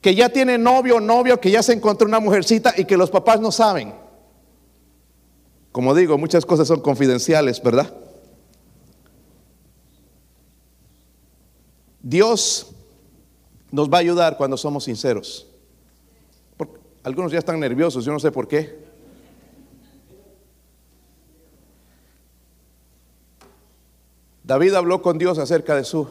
Que 0.01 0.13
ya 0.13 0.29
tiene 0.29 0.57
novio 0.57 0.97
o 0.97 0.99
novio, 0.99 1.39
que 1.41 1.49
ya 1.49 1.63
se 1.63 1.73
encontró 1.73 2.07
una 2.07 2.19
mujercita 2.19 2.73
y 2.77 2.85
que 2.85 2.95
los 2.95 3.09
papás 3.09 3.41
no 3.41 3.51
saben. 3.51 3.93
Como 5.71 5.95
digo, 5.95 6.17
muchas 6.17 6.45
cosas 6.45 6.67
son 6.67 6.81
confidenciales, 6.81 7.61
¿verdad? 7.61 7.91
Dios 12.01 12.71
nos 13.71 13.89
va 13.89 13.97
a 13.97 14.01
ayudar 14.01 14.37
cuando 14.37 14.57
somos 14.57 14.83
sinceros. 14.83 15.47
algunos 17.03 17.31
ya 17.31 17.39
están 17.39 17.59
nerviosos, 17.59 18.03
yo 18.05 18.11
no 18.11 18.19
sé 18.19 18.31
por 18.31 18.47
qué. 18.47 18.89
David 24.43 24.73
habló 24.73 25.01
con 25.01 25.17
Dios 25.17 25.37
acerca 25.37 25.75
de 25.75 25.83
su 25.83 26.07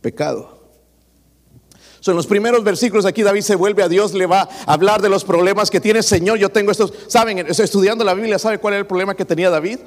pecado. 0.00 0.58
Son 2.00 2.14
los 2.14 2.28
primeros 2.28 2.62
versículos 2.62 3.04
aquí 3.04 3.24
David 3.24 3.40
se 3.40 3.56
vuelve 3.56 3.82
a 3.82 3.88
Dios, 3.88 4.14
le 4.14 4.26
va 4.26 4.42
a 4.42 4.72
hablar 4.72 5.02
de 5.02 5.08
los 5.08 5.24
problemas 5.24 5.68
que 5.68 5.80
tiene 5.80 6.02
Señor. 6.02 6.38
Yo 6.38 6.48
tengo 6.48 6.70
estos, 6.70 6.94
saben, 7.08 7.38
estudiando 7.38 8.04
la 8.04 8.14
Biblia, 8.14 8.38
¿sabe 8.38 8.58
cuál 8.58 8.74
era 8.74 8.80
el 8.80 8.86
problema 8.86 9.16
que 9.16 9.24
tenía 9.24 9.50
David? 9.50 9.80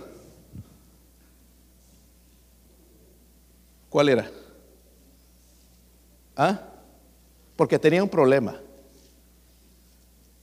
¿Cuál 3.89 4.09
era? 4.09 4.31
¿Ah? 6.41 6.60
Porque 7.55 7.77
tenía 7.77 8.01
un 8.01 8.10
problema. 8.10 8.60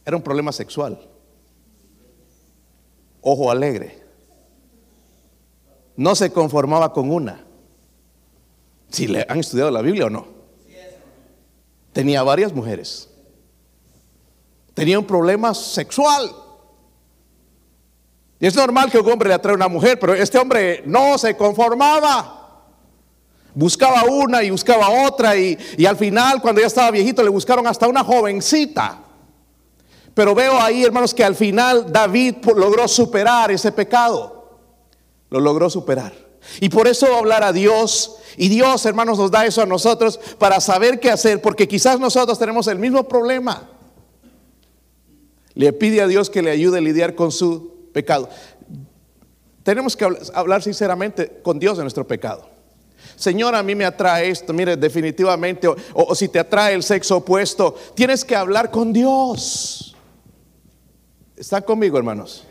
Era 0.04 0.16
un 0.16 0.22
problema 0.22 0.52
sexual. 0.52 0.96
Ojo 3.20 3.50
alegre. 3.50 4.00
No 5.96 6.14
se 6.14 6.30
conformaba 6.30 6.92
con 6.92 7.10
una. 7.10 7.44
Si 8.90 9.08
le 9.08 9.26
han 9.28 9.40
estudiado 9.40 9.72
la 9.72 9.82
Biblia 9.82 10.06
o 10.06 10.10
no. 10.10 10.28
Tenía 11.92 12.22
varias 12.22 12.52
mujeres. 12.52 13.10
Tenía 14.74 15.00
un 15.00 15.04
problema 15.04 15.52
sexual. 15.52 16.30
Y 18.38 18.46
es 18.46 18.54
normal 18.54 18.88
que 18.88 19.00
un 19.00 19.10
hombre 19.10 19.30
le 19.30 19.34
atrae 19.34 19.54
a 19.54 19.56
una 19.56 19.66
mujer, 19.66 19.98
pero 19.98 20.14
este 20.14 20.38
hombre 20.38 20.80
no 20.86 21.18
se 21.18 21.36
conformaba. 21.36 22.37
Buscaba 23.58 24.04
una 24.04 24.44
y 24.44 24.50
buscaba 24.50 24.88
otra 25.08 25.36
y, 25.36 25.58
al 25.84 25.96
final 25.96 26.40
cuando 26.40 26.60
ya 26.60 26.68
estaba 26.68 26.92
viejito 26.92 27.24
le 27.24 27.28
buscaron 27.28 27.66
hasta 27.66 27.88
una 27.88 28.04
jovencita. 28.04 29.00
Pero 30.14 30.32
veo 30.32 30.60
ahí, 30.60 30.84
hermanos, 30.84 31.12
que 31.12 31.24
al 31.24 31.34
final 31.34 31.92
David 31.92 32.36
logró 32.54 32.86
superar 32.86 33.50
ese 33.50 33.72
pecado. 33.72 34.60
Lo 35.30 35.40
logró 35.40 35.68
superar. 35.68 36.14
Y 36.60 36.68
por 36.68 36.86
eso 36.86 37.12
hablar 37.16 37.42
a 37.42 37.52
Dios. 37.52 38.18
Y 38.36 38.48
Dios, 38.48 38.86
hermanos, 38.86 39.18
nos 39.18 39.32
da 39.32 39.44
eso 39.44 39.60
a 39.60 39.66
nosotros 39.66 40.20
para 40.38 40.60
saber 40.60 41.00
qué 41.00 41.10
hacer, 41.10 41.42
porque 41.42 41.66
quizás 41.66 41.98
nosotros 41.98 42.38
tenemos 42.38 42.68
el 42.68 42.78
mismo 42.78 43.08
problema. 43.08 43.68
Le 45.54 45.72
pide 45.72 46.00
a 46.00 46.06
Dios 46.06 46.30
que 46.30 46.42
le 46.42 46.52
ayude 46.52 46.78
a 46.78 46.80
lidiar 46.80 47.16
con 47.16 47.32
su 47.32 47.90
pecado. 47.92 48.28
Tenemos 49.64 49.96
que 49.96 50.06
hablar 50.32 50.62
sinceramente 50.62 51.40
con 51.42 51.58
Dios 51.58 51.76
de 51.76 51.82
nuestro 51.82 52.06
pecado. 52.06 52.57
Señor, 53.18 53.56
a 53.56 53.64
mí 53.64 53.74
me 53.74 53.84
atrae 53.84 54.30
esto, 54.30 54.52
mire, 54.52 54.76
definitivamente, 54.76 55.66
o, 55.66 56.14
si 56.14 56.28
te 56.28 56.38
atrae 56.38 56.74
el 56.74 56.84
sexo 56.84 57.16
opuesto, 57.16 57.74
tienes 57.94 58.24
que 58.24 58.36
hablar 58.36 58.70
con 58.70 58.92
Dios. 58.92 59.96
¿Están 61.36 61.62
conmigo, 61.62 61.98
hermanos? 61.98 62.44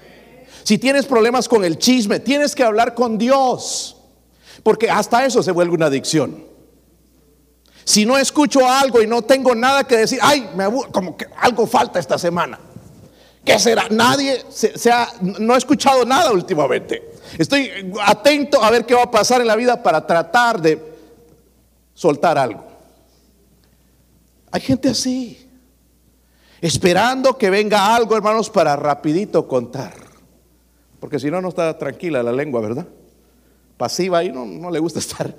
Si 0.64 0.78
tienes 0.78 1.06
problemas 1.06 1.48
con 1.48 1.64
el 1.64 1.78
chisme, 1.78 2.20
tienes 2.20 2.54
que 2.54 2.66
hablar 2.66 2.94
con 2.94 3.18
Dios. 3.18 3.96
Porque 4.62 4.90
hasta 4.90 5.26
eso 5.26 5.42
se 5.42 5.54
vuelve 5.54 5.74
una 5.74 5.86
adicción. 5.86 6.44
Si 7.86 8.06
no 8.06 8.18
escucho 8.18 8.70
algo 8.70 9.02
y 9.02 9.08
no 9.08 9.22
tengo 9.22 9.56
nada 9.56 9.86
que 9.86 9.96
decir, 9.96 10.20
ay, 10.22 10.50
me 10.54 10.66
como 10.92 11.16
que 11.16 11.28
algo 11.38 11.66
falta 11.66 11.98
esta 11.98 12.18
semana. 12.18 12.60
¿Qué 13.48 13.58
será? 13.60 13.88
Nadie 13.89 14.44
se, 14.50 14.74
no 15.39 15.56
he 15.56 15.58
escuchado 15.58 16.04
nada 16.04 16.34
últimamente. 16.34 17.13
Estoy 17.38 17.72
atento 18.06 18.62
a 18.62 18.70
ver 18.70 18.86
qué 18.86 18.94
va 18.94 19.04
a 19.04 19.12
pasar 19.12 19.39
en 19.39 19.48
la 19.48 19.56
vida 19.56 19.82
para 19.82 20.06
tratar 20.06 20.62
de 20.62 20.77
soltar 21.94 22.38
algo. 22.38 22.66
Hay 24.51 24.60
gente 24.60 24.89
así, 24.89 25.50
esperando 26.60 27.38
que 27.38 27.50
venga 27.50 27.96
algo, 27.96 28.18
hermanos, 28.18 28.50
para 28.50 28.75
rapidito 28.75 29.48
contar. 29.48 29.94
Porque 31.00 31.18
si 31.18 31.32
no, 31.32 31.39
no 31.39 31.48
está 31.48 31.77
tranquila 31.77 32.22
la 32.22 32.34
lengua, 32.34 32.60
¿verdad? 32.60 32.86
Pasiva 33.77 34.25
y 34.25 34.30
no, 34.30 34.46
no 34.46 34.70
le 34.70 34.80
gusta 34.80 35.00
estar. 35.00 35.34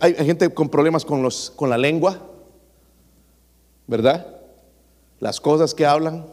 Hay, 0.00 0.16
hay, 0.18 0.26
gente 0.26 0.48
con 0.54 0.70
problemas 0.70 1.04
con, 1.04 1.22
los, 1.22 1.52
con 1.54 1.68
la 1.68 1.76
lengua, 1.76 2.22
¿verdad? 3.86 4.26
Las 5.20 5.42
cosas 5.42 5.74
que 5.74 5.84
hablan, 5.84 6.24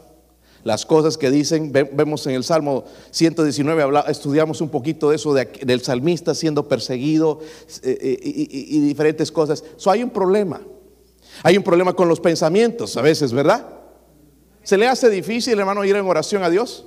las 0.63 0.85
cosas 0.85 1.17
que 1.17 1.29
dicen. 1.29 1.71
Vemos 1.71 2.25
en 2.27 2.35
el 2.35 2.43
Salmo 2.43 2.85
119, 3.11 3.83
estudiamos 4.07 4.61
un 4.61 4.69
poquito 4.69 5.09
de 5.09 5.15
eso 5.15 5.33
del 5.33 5.81
salmista 5.81 6.33
siendo 6.35 6.67
perseguido 6.67 7.39
eh, 7.83 7.97
eh, 8.01 8.19
y, 8.23 8.79
diferentes 8.79 9.31
cosas. 9.31 9.63
So, 9.77 9.91
hay 9.91 10.03
un 10.03 10.09
problema. 10.09 10.61
Hay 11.41 11.57
un 11.57 11.63
problema 11.63 11.93
con 11.93 12.07
los 12.07 12.19
pensamientos 12.19 12.95
a 12.95 13.01
veces, 13.01 13.33
¿verdad? 13.33 13.67
¿Se 14.61 14.77
le 14.77 14.87
hace 14.87 15.09
difícil, 15.09 15.59
hermano, 15.59 15.83
ir 15.83 15.95
en 15.95 16.05
oración 16.05 16.43
a 16.43 16.49
Dios? 16.49 16.85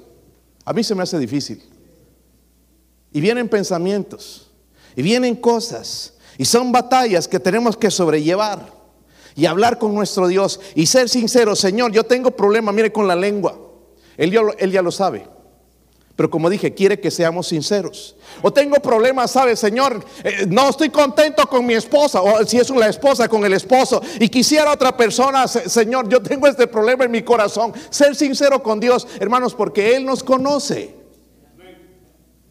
A 0.65 0.73
mí 0.73 0.83
se 0.83 0.95
me 0.95 1.03
hace 1.03 1.19
difícil. 1.19 1.63
Y 3.13 3.21
vienen 3.21 3.49
pensamientos, 3.49 4.51
y 4.95 5.03
vienen 5.03 5.35
cosas, 5.37 6.15
y 6.39 6.45
son 6.45 6.71
batallas 6.71 7.29
que 7.29 7.41
tenemos 7.41 7.77
que 7.77 7.91
sobrellevar 7.91 8.77
y 9.35 9.47
hablar 9.47 9.79
con 9.79 9.95
nuestro 9.95 10.29
Dios 10.29 10.61
y 10.75 10.87
ser 10.87 11.09
sinceros, 11.09 11.59
Señor, 11.59 11.93
yo 11.93 12.05
tengo 12.05 12.31
problema, 12.31 12.73
mire, 12.73 12.91
con 12.91 13.07
la 13.07 13.15
lengua. 13.15 13.66
Él 14.17 14.31
ya, 14.31 14.83
lo 14.83 14.91
sabe. 14.91 15.27
Pero 16.15 16.31
como 16.31 16.49
dije, 16.49 16.73
quiere 16.73 16.99
que 16.99 17.11
seamos 17.11 17.49
sinceros. 17.49 18.17
O 18.41 18.51
tengo 18.51 18.77
problemas, 18.77 19.31
¿sabe, 19.31 19.55
Señor? 19.55 20.03
Eh, 20.25 20.47
no 20.49 20.71
estoy 20.71 20.89
contento 20.89 21.47
con 21.47 21.67
mi 21.67 21.75
esposa. 21.75 22.23
O 22.23 22.45
si 22.47 22.57
es 22.57 22.71
la 22.71 22.89
esposa, 22.89 23.29
con 23.29 23.45
el 23.45 23.53
esposo. 23.53 24.01
Y 24.19 24.31
quisiera 24.31 24.73
otra 24.73 24.97
persona, 24.97 25.47
Señor, 25.47 26.09
yo 26.09 26.23
tengo 26.23 26.47
este 26.47 26.67
problema 26.67 27.05
en 27.05 27.11
mi 27.11 27.23
corazón. 27.23 27.75
Ser 27.91 28.17
sincero 28.17 28.63
con 28.63 28.81
Dios, 28.81 29.07
hermanos, 29.21 29.55
porque 29.55 29.95
Él 29.95 30.07
nos 30.07 30.25
conoce. 30.25 30.97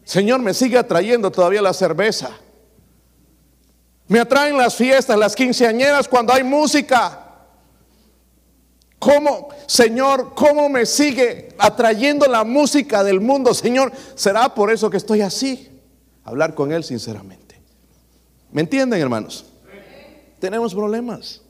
Señor, 0.04 0.38
me 0.40 0.54
sigue 0.54 0.78
atrayendo 0.78 1.32
todavía 1.32 1.60
la 1.60 1.72
cerveza. 1.72 2.30
Me 4.06 4.20
atraen 4.20 4.56
las 4.56 4.76
fiestas, 4.76 5.18
las 5.18 5.34
quinceañeras, 5.34 6.06
cuando 6.06 6.32
hay 6.32 6.44
música. 6.44 7.25
¿Cómo, 9.06 9.50
Señor, 9.68 10.34
cómo 10.34 10.68
me 10.68 10.84
sigue 10.84 11.50
atrayendo 11.58 12.26
la 12.26 12.42
música 12.42 13.04
del 13.04 13.20
mundo, 13.20 13.54
Señor? 13.54 13.92
¿Será 14.16 14.52
por 14.52 14.72
eso 14.72 14.90
que 14.90 14.96
estoy 14.96 15.20
así? 15.20 15.68
Hablar 16.24 16.56
con 16.56 16.72
Él 16.72 16.82
sinceramente. 16.82 17.54
¿Me 18.50 18.62
entienden, 18.62 19.00
hermanos? 19.00 19.44
Tenemos 20.40 20.74
problemas. 20.74 21.40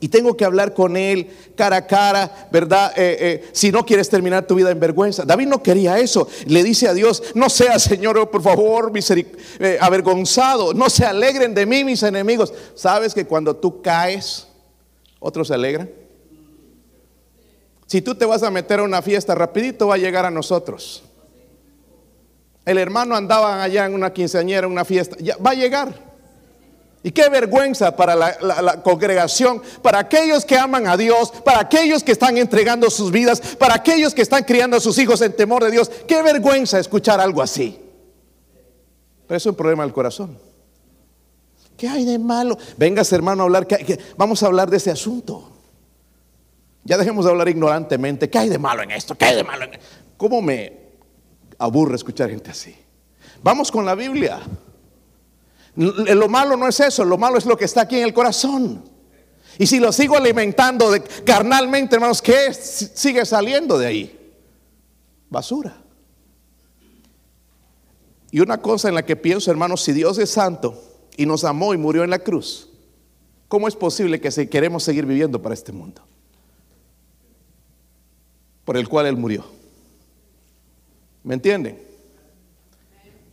Y 0.00 0.08
tengo 0.08 0.38
que 0.38 0.46
hablar 0.46 0.72
con 0.72 0.96
Él 0.96 1.28
cara 1.54 1.76
a 1.76 1.86
cara, 1.86 2.48
¿verdad? 2.50 2.94
Eh, 2.96 3.18
eh, 3.20 3.50
si 3.52 3.70
no 3.70 3.84
quieres 3.84 4.08
terminar 4.08 4.46
tu 4.46 4.54
vida 4.54 4.70
en 4.70 4.80
vergüenza. 4.80 5.26
David 5.26 5.48
no 5.48 5.62
quería 5.62 5.98
eso. 5.98 6.28
Le 6.46 6.62
dice 6.62 6.88
a 6.88 6.94
Dios, 6.94 7.22
no 7.34 7.50
sea, 7.50 7.78
Señor, 7.78 8.16
oh, 8.16 8.30
por 8.30 8.40
favor, 8.40 8.90
eh, 8.96 9.78
avergonzado. 9.78 10.72
No 10.72 10.88
se 10.88 11.04
alegren 11.04 11.52
de 11.52 11.66
mí 11.66 11.84
mis 11.84 12.02
enemigos. 12.02 12.54
¿Sabes 12.74 13.12
que 13.12 13.26
cuando 13.26 13.54
tú 13.54 13.82
caes, 13.82 14.48
otros 15.20 15.48
se 15.48 15.52
alegran? 15.52 15.90
Si 17.88 18.02
tú 18.02 18.14
te 18.14 18.26
vas 18.26 18.42
a 18.42 18.50
meter 18.50 18.80
a 18.80 18.82
una 18.82 19.00
fiesta, 19.00 19.34
rapidito 19.34 19.88
va 19.88 19.94
a 19.94 19.98
llegar 19.98 20.26
a 20.26 20.30
nosotros. 20.30 21.02
El 22.66 22.76
hermano 22.76 23.16
andaba 23.16 23.62
allá 23.62 23.86
en 23.86 23.94
una 23.94 24.12
quinceañera, 24.12 24.66
en 24.66 24.72
una 24.72 24.84
fiesta, 24.84 25.16
ya 25.18 25.38
va 25.38 25.52
a 25.52 25.54
llegar. 25.54 25.94
Y 27.02 27.12
qué 27.12 27.30
vergüenza 27.30 27.96
para 27.96 28.14
la, 28.14 28.82
congregación, 28.82 29.62
para 29.80 30.00
aquellos 30.00 30.44
que 30.44 30.58
aman 30.58 30.86
a 30.86 30.98
Dios, 30.98 31.32
para 31.42 31.60
aquellos 31.60 32.04
que 32.04 32.12
están 32.12 32.36
entregando 32.36 32.90
sus 32.90 33.10
vidas, 33.10 33.40
para 33.56 33.76
aquellos 33.76 34.12
que 34.12 34.20
están 34.20 34.44
criando 34.44 34.76
a 34.76 34.80
sus 34.80 34.98
hijos 34.98 35.22
en 35.22 35.34
temor 35.34 35.64
de 35.64 35.70
Dios. 35.70 35.90
Qué 36.06 36.20
vergüenza 36.20 36.78
escuchar 36.78 37.20
algo 37.20 37.40
así. 37.40 37.80
Pero 39.26 39.38
es 39.38 39.46
un 39.46 39.54
problema 39.54 39.82
del 39.84 39.94
corazón. 39.94 40.36
¿Qué 41.78 41.88
hay 41.88 42.04
de 42.04 42.18
malo? 42.18 42.58
Vengas 42.76 43.10
hermano 43.14 43.44
a 43.44 43.46
hablar, 43.46 43.66
vamos 44.18 44.42
a 44.42 44.46
hablar 44.46 44.68
de 44.68 44.76
ese 44.76 44.90
asunto. 44.90 45.57
Ya 46.88 46.96
dejemos 46.96 47.26
de 47.26 47.30
hablar 47.30 47.50
ignorantemente. 47.50 48.30
¿Qué 48.30 48.38
hay 48.38 48.48
de 48.48 48.58
malo 48.58 48.82
en 48.82 48.90
esto? 48.90 49.14
¿Qué 49.14 49.26
hay 49.26 49.36
de 49.36 49.44
malo 49.44 49.64
en 49.64 49.74
esto? 49.74 49.86
¿Cómo 50.16 50.40
me 50.40 50.72
aburre 51.58 51.96
escuchar 51.96 52.30
gente 52.30 52.50
así? 52.50 52.74
Vamos 53.42 53.70
con 53.70 53.84
la 53.84 53.94
Biblia. 53.94 54.40
Lo 55.76 56.28
malo 56.30 56.56
no 56.56 56.66
es 56.66 56.80
eso, 56.80 57.04
lo 57.04 57.18
malo 57.18 57.36
es 57.36 57.44
lo 57.44 57.58
que 57.58 57.66
está 57.66 57.82
aquí 57.82 57.98
en 57.98 58.04
el 58.04 58.14
corazón. 58.14 58.82
Y 59.58 59.66
si 59.66 59.80
lo 59.80 59.92
sigo 59.92 60.16
alimentando 60.16 60.90
carnalmente, 61.26 61.94
hermanos, 61.94 62.22
¿qué 62.22 62.54
sigue 62.54 63.26
saliendo 63.26 63.78
de 63.78 63.86
ahí? 63.86 64.32
Basura. 65.28 65.76
Y 68.30 68.40
una 68.40 68.62
cosa 68.62 68.88
en 68.88 68.94
la 68.94 69.04
que 69.04 69.14
pienso, 69.14 69.50
hermanos, 69.50 69.82
si 69.82 69.92
Dios 69.92 70.16
es 70.16 70.30
santo 70.30 70.82
y 71.18 71.26
nos 71.26 71.44
amó 71.44 71.74
y 71.74 71.76
murió 71.76 72.02
en 72.02 72.08
la 72.08 72.20
cruz, 72.20 72.70
¿cómo 73.46 73.68
es 73.68 73.76
posible 73.76 74.22
que 74.22 74.30
si 74.30 74.46
queremos 74.46 74.84
seguir 74.84 75.04
viviendo 75.04 75.42
para 75.42 75.54
este 75.54 75.70
mundo? 75.70 76.02
Por 78.68 78.76
el 78.76 78.86
cual 78.86 79.06
Él 79.06 79.16
murió. 79.16 79.46
¿Me 81.22 81.32
entienden? 81.32 81.82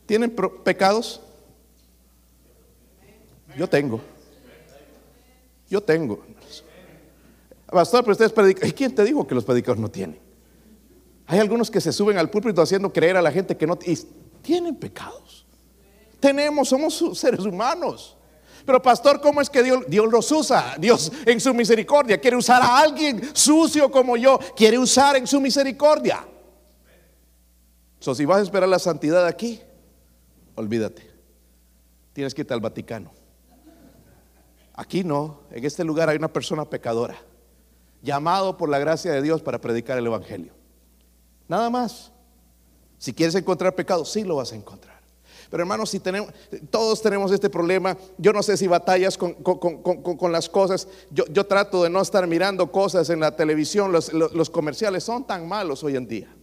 ¿Tienen 0.06 0.34
pecados? 0.64 1.20
Yo 3.58 3.68
tengo. 3.68 4.00
Yo 5.70 5.84
tengo. 5.84 6.24
Pastor, 7.66 8.04
pero 8.04 8.14
ustedes 8.14 8.32
predican. 8.32 8.70
¿Y 8.70 8.72
quién 8.72 8.96
te 8.96 9.04
dijo 9.04 9.28
que 9.28 9.36
los 9.36 9.44
predicadores 9.44 9.82
no 9.82 9.92
tienen? 9.92 10.18
Hay 11.28 11.40
algunos 11.40 11.70
que 11.70 11.82
se 11.82 11.92
suben 11.92 12.18
al 12.18 12.30
púlpito 12.30 12.62
haciendo 12.62 12.94
creer 12.94 13.18
a 13.18 13.22
la 13.22 13.34
gente 13.34 13.58
que 13.58 13.68
no 13.68 13.78
tienen 14.42 14.78
pecados. 14.78 15.46
Tenemos, 16.22 16.70
somos 16.70 17.04
seres 17.20 17.42
humanos. 17.42 18.16
Pero 18.66 18.82
pastor, 18.82 19.22
¿cómo 19.22 19.42
es 19.42 19.50
que 19.50 19.62
Dios, 19.62 19.84
Dios 19.88 20.12
los 20.12 20.32
usa? 20.32 20.76
Dios 20.80 21.12
en 21.26 21.40
su 21.40 21.54
misericordia 21.54 22.20
quiere 22.20 22.36
usar 22.36 22.62
a 22.62 22.80
alguien 22.80 23.22
sucio 23.34 23.92
como 23.92 24.18
yo, 24.18 24.40
quiere 24.56 24.80
usar 24.80 25.16
en 25.16 25.28
su 25.28 25.40
misericordia. 25.40 26.26
So, 28.00 28.16
si 28.16 28.26
vas 28.26 28.40
a 28.40 28.42
esperar 28.42 28.68
la 28.68 28.80
santidad 28.80 29.26
aquí, 29.26 29.62
olvídate. 30.56 31.10
Tienes 32.14 32.34
que 32.34 32.42
irte 32.42 32.54
al 32.54 32.60
Vaticano. 32.60 33.12
Aquí 34.74 35.04
no, 35.04 35.42
en 35.52 35.64
este 35.64 35.84
lugar 35.84 36.10
hay 36.10 36.18
una 36.18 36.32
persona 36.32 36.66
pecadora, 36.66 37.16
llamado 38.02 38.58
por 38.58 38.70
la 38.70 38.80
gracia 38.80 39.12
de 39.12 39.22
Dios 39.22 39.42
para 39.42 39.62
predicar 39.62 39.98
el 39.98 40.06
Evangelio. 40.06 40.54
Nada 41.48 41.70
más. 41.70 42.12
Si 42.98 43.14
quieres 43.14 43.36
encontrar 43.36 43.76
pecado, 43.76 44.06
sí 44.06 44.24
lo 44.24 44.38
vas 44.38 44.52
a 44.52 44.56
encontrar. 44.56 44.95
Pero 45.50 45.64
hermanos, 45.64 45.90
si 45.90 46.00
tenemos, 46.00 46.32
todos 46.70 47.02
tenemos 47.02 47.32
este 47.32 47.50
problema, 47.50 47.98
yo 48.18 48.34
no 48.34 48.42
sé 48.42 48.58
si 48.58 48.68
batallas 48.68 49.18
con, 49.18 49.36
las 50.32 50.50
cosas, 50.50 50.88
yo, 51.12 51.46
trato 51.46 51.84
de 51.84 51.90
no 51.90 52.02
estar 52.02 52.26
mirando 52.28 52.72
cosas 52.72 53.10
en 53.10 53.20
la 53.20 53.36
televisión, 53.36 53.92
los, 53.92 54.50
comerciales 54.50 55.04
son 55.04 55.26
tan 55.26 55.48
malos 55.48 55.84
hoy 55.84 55.96
en 55.96 56.08
día. 56.08 56.36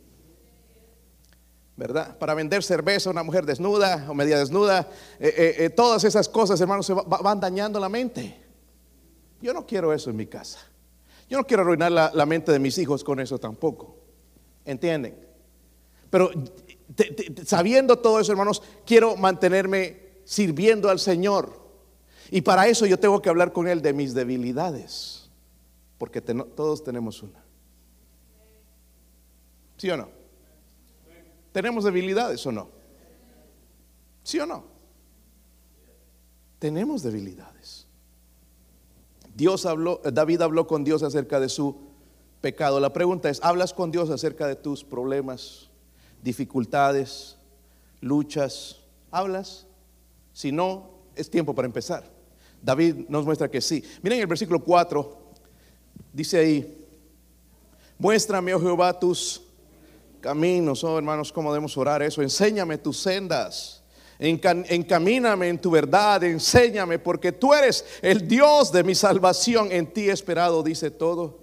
¿verdad? 1.74 2.16
Para 2.18 2.34
vender 2.34 2.62
cerveza 2.62 3.08
a 3.08 3.12
una 3.12 3.22
mujer 3.22 3.44
desnuda 3.46 4.06
o 4.08 4.14
media 4.14 4.38
desnuda, 4.38 4.88
eh, 5.18 5.34
eh, 5.36 5.54
eh, 5.64 5.70
todas 5.70 6.04
esas 6.04 6.28
cosas, 6.28 6.60
hermanos, 6.60 6.86
se 6.86 6.92
van 6.92 7.40
dañando 7.40 7.80
la 7.80 7.88
mente. 7.88 8.40
Yo 9.40 9.52
no 9.52 9.66
quiero 9.66 9.92
eso 9.92 10.10
en 10.10 10.16
mi 10.16 10.26
casa. 10.26 10.60
Yo 11.28 11.38
no 11.38 11.44
quiero 11.44 11.62
arruinar 11.62 11.90
la, 11.90 12.10
la 12.14 12.26
mente 12.26 12.52
de 12.52 12.58
mis 12.58 12.76
hijos 12.78 13.02
con 13.02 13.18
eso 13.18 13.38
tampoco. 13.38 13.96
¿Entienden? 14.64 15.32
Pero 16.12 16.30
sabiendo 17.44 17.98
todo 17.98 18.20
eso, 18.20 18.32
hermanos, 18.32 18.62
quiero 18.84 19.16
mantenerme 19.16 20.12
sirviendo 20.24 20.90
al 20.90 20.98
Señor. 20.98 21.60
Y 22.30 22.40
para 22.40 22.66
eso 22.68 22.86
yo 22.86 22.98
tengo 22.98 23.20
que 23.20 23.28
hablar 23.28 23.52
con 23.52 23.68
Él 23.68 23.82
de 23.82 23.92
mis 23.92 24.14
debilidades. 24.14 25.30
Porque 25.98 26.20
todos 26.20 26.82
tenemos 26.82 27.22
una. 27.22 27.44
¿Sí 29.76 29.90
o 29.90 29.96
no? 29.96 30.08
¿Tenemos 31.52 31.84
debilidades 31.84 32.46
o 32.46 32.52
no? 32.52 32.68
¿Sí 34.22 34.38
o 34.38 34.46
no? 34.46 34.64
Tenemos 36.58 37.02
debilidades. 37.02 37.86
Dios 39.34 39.66
habló, 39.66 40.00
David 40.04 40.42
habló 40.42 40.66
con 40.66 40.84
Dios 40.84 41.02
acerca 41.02 41.40
de 41.40 41.48
su 41.48 41.76
pecado. 42.40 42.80
La 42.80 42.92
pregunta 42.92 43.28
es, 43.28 43.40
¿hablas 43.42 43.74
con 43.74 43.90
Dios 43.90 44.10
acerca 44.10 44.46
de 44.46 44.56
tus 44.56 44.84
problemas, 44.84 45.70
dificultades, 46.22 47.36
luchas? 48.00 48.78
¿Hablas? 49.10 49.66
Si 50.32 50.52
no, 50.52 50.90
es 51.14 51.28
tiempo 51.30 51.54
para 51.54 51.66
empezar. 51.66 52.04
David 52.62 53.06
nos 53.08 53.24
muestra 53.24 53.50
que 53.50 53.60
sí. 53.60 53.84
Miren 54.02 54.20
el 54.20 54.26
versículo 54.26 54.62
4, 54.62 55.18
dice 56.12 56.38
ahí, 56.38 56.86
muéstrame, 57.98 58.54
oh 58.54 58.60
Jehová, 58.60 58.98
tus 58.98 59.42
caminos. 60.20 60.82
Oh 60.84 60.96
hermanos, 60.96 61.32
¿cómo 61.32 61.52
debemos 61.52 61.76
orar 61.76 62.02
eso? 62.02 62.22
Enséñame 62.22 62.78
tus 62.78 62.98
sendas. 62.98 63.82
Encamíname 64.18 65.48
en 65.48 65.58
tu 65.58 65.72
verdad, 65.72 66.22
enséñame, 66.22 67.00
porque 67.00 67.32
tú 67.32 67.52
eres 67.52 67.84
el 68.02 68.28
Dios 68.28 68.70
de 68.70 68.84
mi 68.84 68.94
salvación. 68.94 69.72
En 69.72 69.92
ti 69.92 70.08
esperado, 70.08 70.62
dice 70.62 70.92
todo 70.92 71.40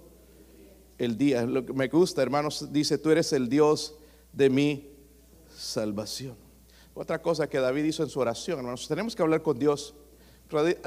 el 0.96 1.18
día. 1.18 1.42
Lo 1.42 1.66
que 1.66 1.74
me 1.74 1.88
gusta, 1.88 2.22
hermanos, 2.22 2.72
dice, 2.72 2.96
tú 2.96 3.10
eres 3.10 3.34
el 3.34 3.50
Dios 3.50 3.96
de 4.32 4.50
mi 4.50 4.90
salvación. 5.56 6.36
Otra 6.94 7.22
cosa 7.22 7.48
que 7.48 7.58
David 7.58 7.84
hizo 7.84 8.02
en 8.02 8.08
su 8.08 8.20
oración, 8.20 8.58
hermanos, 8.58 8.86
tenemos 8.88 9.14
que 9.14 9.22
hablar 9.22 9.42
con 9.42 9.58
Dios. 9.58 9.94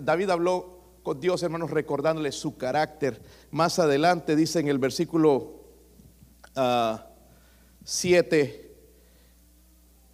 David 0.04 0.30
habló 0.30 0.80
con 1.04 1.20
Dios, 1.20 1.44
hermanos, 1.44 1.72
recordándole 1.72 2.32
su 2.32 2.58
carácter. 2.58 3.22
Más 3.52 3.80
adelante 3.80 4.36
dice 4.36 4.60
en 4.60 4.68
el 4.68 4.80
versículo 4.80 5.62
7, 6.54 6.56
ah, 6.56 7.08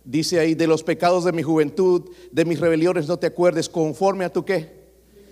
dice 0.04 0.40
ahí, 0.40 0.56
de 0.56 0.68
los 0.68 0.84
pecados 0.84 1.24
de 1.24 1.32
mi 1.32 1.44
juventud, 1.44 2.10
de 2.32 2.46
mis 2.46 2.60
rebeliones 2.60 3.08
no 3.08 3.18
te 3.18 3.28
acuerdes, 3.28 3.70
conforme 3.70 4.26
a 4.26 4.34
tu 4.34 4.46
qué? 4.46 4.80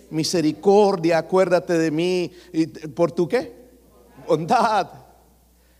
Misericordia, 0.10 1.18
acuérdate 1.18 1.78
de 1.78 1.92
mí. 1.92 2.32
¿Y 2.54 2.68
¿Por 2.68 3.12
tu 3.12 3.28
qué? 3.28 3.54
Bondad. 4.28 4.90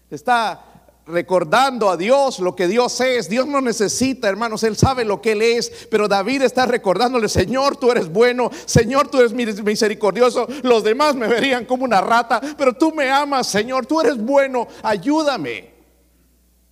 Está 0.10 0.77
recordando 1.08 1.90
a 1.90 1.98
Dios 1.98 2.40
lo 2.40 2.56
que 2.56 2.68
Dios 2.68 3.00
es. 3.02 3.30
Dios 3.30 3.48
no 3.48 3.62
necesita, 3.62 4.30
hermanos, 4.30 4.64
Él 4.64 4.76
sabe 4.76 5.06
lo 5.06 5.22
que 5.22 5.32
Él 5.32 5.42
es. 5.42 5.88
Pero 5.90 6.08
David 6.08 6.44
está 6.44 6.66
recordándole, 6.66 7.30
Señor, 7.30 7.78
tú 7.78 7.92
eres 7.92 8.12
bueno, 8.12 8.52
Señor, 8.66 9.08
tú 9.10 9.20
eres 9.20 9.34
misericordioso. 9.34 10.48
Los 10.64 10.84
demás 10.84 11.16
me 11.16 11.28
verían 11.28 11.66
como 11.66 11.86
una 11.86 12.02
rata, 12.02 12.42
pero 12.58 12.74
tú 12.74 12.92
me 12.92 13.10
amas, 13.10 13.48
Señor, 13.48 13.86
tú 13.86 14.02
eres 14.02 14.18
bueno, 14.18 14.68
ayúdame. 14.84 15.76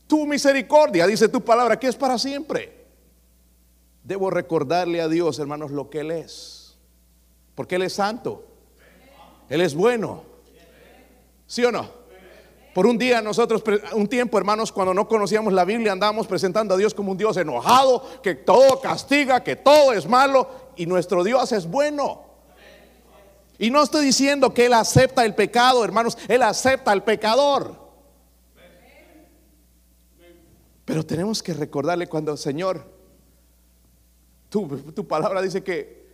Tu 0.07 0.25
misericordia, 0.27 1.07
dice 1.07 1.29
tu 1.29 1.41
palabra, 1.41 1.79
que 1.79 1.87
es 1.87 1.95
para 1.95 2.19
siempre. 2.19 2.85
Debo 4.03 4.29
recordarle 4.29 5.01
a 5.01 5.07
Dios, 5.07 5.39
hermanos, 5.39 5.71
lo 5.71 5.89
que 5.89 6.01
Él 6.01 6.11
es. 6.11 6.77
Porque 7.55 7.75
Él 7.75 7.81
es 7.81 7.93
santo. 7.93 8.45
Él 9.49 9.61
es 9.61 9.73
bueno. 9.73 10.23
¿Sí 11.47 11.63
o 11.63 11.71
no? 11.71 12.04
Por 12.75 12.87
un 12.87 12.97
día 12.97 13.21
nosotros, 13.21 13.63
un 13.93 14.05
tiempo 14.05 14.37
hermanos, 14.37 14.69
cuando 14.69 14.93
no 14.93 15.07
conocíamos 15.07 15.53
la 15.53 15.63
Biblia, 15.63 15.93
andábamos 15.93 16.27
presentando 16.27 16.73
a 16.73 16.77
Dios 16.77 16.93
como 16.93 17.13
un 17.13 17.17
Dios 17.17 17.37
enojado, 17.37 18.03
que 18.21 18.35
todo 18.35 18.81
castiga, 18.81 19.41
que 19.41 19.55
todo 19.55 19.93
es 19.93 20.05
malo, 20.05 20.49
y 20.75 20.85
nuestro 20.85 21.23
Dios 21.23 21.53
es 21.53 21.67
bueno. 21.67 22.25
Y 23.57 23.71
no 23.71 23.81
estoy 23.81 24.03
diciendo 24.03 24.53
que 24.53 24.65
Él 24.65 24.73
acepta 24.73 25.23
el 25.23 25.33
pecado, 25.33 25.85
hermanos, 25.85 26.17
Él 26.27 26.43
acepta 26.43 26.91
al 26.91 27.05
pecador. 27.05 27.79
Pero 30.83 31.05
tenemos 31.05 31.41
que 31.41 31.53
recordarle 31.53 32.07
cuando, 32.07 32.35
Señor, 32.35 32.91
tu, 34.49 34.67
tu 34.91 35.07
palabra 35.07 35.41
dice 35.41 35.63
que 35.63 36.09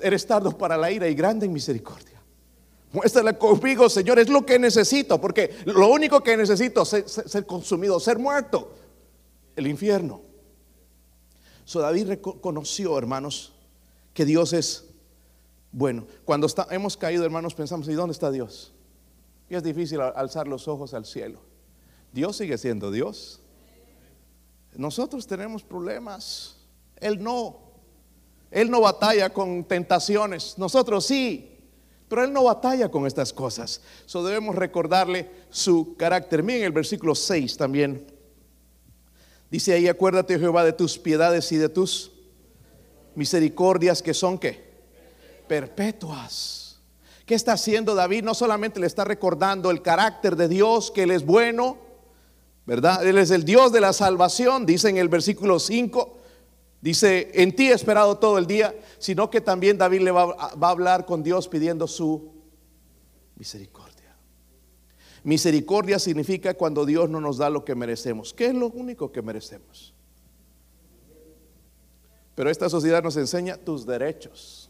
eres 0.00 0.26
tardo 0.26 0.56
para 0.56 0.78
la 0.78 0.90
ira 0.90 1.06
y 1.06 1.14
grande 1.14 1.44
en 1.44 1.52
misericordia. 1.52 2.11
Muéstrale 2.92 3.38
conmigo, 3.38 3.88
Señor, 3.88 4.18
es 4.18 4.28
lo 4.28 4.44
que 4.44 4.58
necesito, 4.58 5.18
porque 5.20 5.56
lo 5.64 5.88
único 5.88 6.22
que 6.22 6.36
necesito 6.36 6.82
es 6.82 7.04
ser, 7.06 7.46
consumido, 7.46 7.98
ser 7.98 8.18
muerto, 8.18 8.72
el 9.56 9.66
infierno. 9.66 10.20
So 11.64 11.80
David 11.80 12.08
reconoció, 12.08 12.98
hermanos, 12.98 13.54
que 14.12 14.26
Dios 14.26 14.52
es 14.52 14.84
bueno. 15.70 16.06
Cuando 16.26 16.46
hemos 16.70 16.98
caído, 16.98 17.24
hermanos, 17.24 17.54
pensamos, 17.54 17.88
¿y 17.88 17.94
dónde 17.94 18.12
está 18.12 18.30
Dios? 18.30 18.72
Y 19.48 19.54
es 19.54 19.62
difícil 19.62 20.00
alzar 20.00 20.46
los 20.46 20.68
ojos 20.68 20.92
al 20.92 21.06
cielo. 21.06 21.40
Dios 22.12 22.36
sigue 22.36 22.58
siendo 22.58 22.90
Dios. 22.90 23.40
Nosotros 24.74 25.26
tenemos 25.26 25.62
problemas. 25.62 26.56
Él 26.96 27.22
no. 27.22 27.60
Él 28.50 28.70
no 28.70 28.82
batalla 28.82 29.30
con 29.30 29.64
tentaciones. 29.64 30.58
Nosotros 30.58 31.06
sí. 31.06 31.51
Pero 32.12 32.24
él 32.24 32.32
no 32.34 32.44
batalla 32.44 32.90
con 32.90 33.06
estas 33.06 33.32
cosas. 33.32 33.80
So 34.04 34.22
debemos 34.22 34.54
recordarle 34.54 35.30
su 35.48 35.96
carácter. 35.96 36.42
Miren 36.42 36.64
el 36.64 36.72
versículo 36.72 37.14
6 37.14 37.56
también. 37.56 38.06
Dice 39.50 39.72
ahí, 39.72 39.88
acuérdate 39.88 40.38
Jehová 40.38 40.62
de 40.62 40.74
tus 40.74 40.98
piedades 40.98 41.50
y 41.52 41.56
de 41.56 41.70
tus 41.70 42.12
misericordias 43.14 44.02
que 44.02 44.12
son 44.12 44.38
qué? 44.38 44.62
Perpetuas. 45.48 46.82
¿Qué 47.24 47.34
está 47.34 47.54
haciendo 47.54 47.94
David? 47.94 48.24
No 48.24 48.34
solamente 48.34 48.78
le 48.78 48.88
está 48.88 49.06
recordando 49.06 49.70
el 49.70 49.80
carácter 49.80 50.36
de 50.36 50.48
Dios, 50.48 50.90
que 50.90 51.04
Él 51.04 51.12
es 51.12 51.24
bueno, 51.24 51.78
¿verdad? 52.66 53.06
Él 53.06 53.16
es 53.16 53.30
el 53.30 53.46
Dios 53.46 53.72
de 53.72 53.80
la 53.80 53.94
salvación, 53.94 54.66
dice 54.66 54.90
en 54.90 54.98
el 54.98 55.08
versículo 55.08 55.58
5, 55.58 56.18
Dice, 56.82 57.30
en 57.34 57.54
ti 57.54 57.70
he 57.70 57.72
esperado 57.72 58.18
todo 58.18 58.38
el 58.38 58.46
día, 58.48 58.74
sino 58.98 59.30
que 59.30 59.40
también 59.40 59.78
David 59.78 60.00
le 60.00 60.10
va, 60.10 60.36
a 60.36 60.68
hablar 60.68 61.06
con 61.06 61.22
Dios 61.22 61.46
pidiendo 61.46 61.86
su 61.86 62.32
misericordia. 63.36 64.16
Misericordia 65.22 66.00
significa 66.00 66.54
cuando 66.54 66.84
Dios 66.84 67.08
no 67.08 67.20
nos 67.20 67.38
da 67.38 67.48
lo 67.50 67.64
que 67.64 67.76
merecemos. 67.76 68.34
¿Qué 68.34 68.46
es 68.46 68.54
lo 68.54 68.66
único 68.66 69.12
que 69.12 69.22
merecemos? 69.22 69.94
Pero 72.34 72.50
esta 72.50 72.68
sociedad 72.68 73.00
nos 73.00 73.16
enseña 73.16 73.56
tus 73.56 73.86
derechos. 73.86 74.68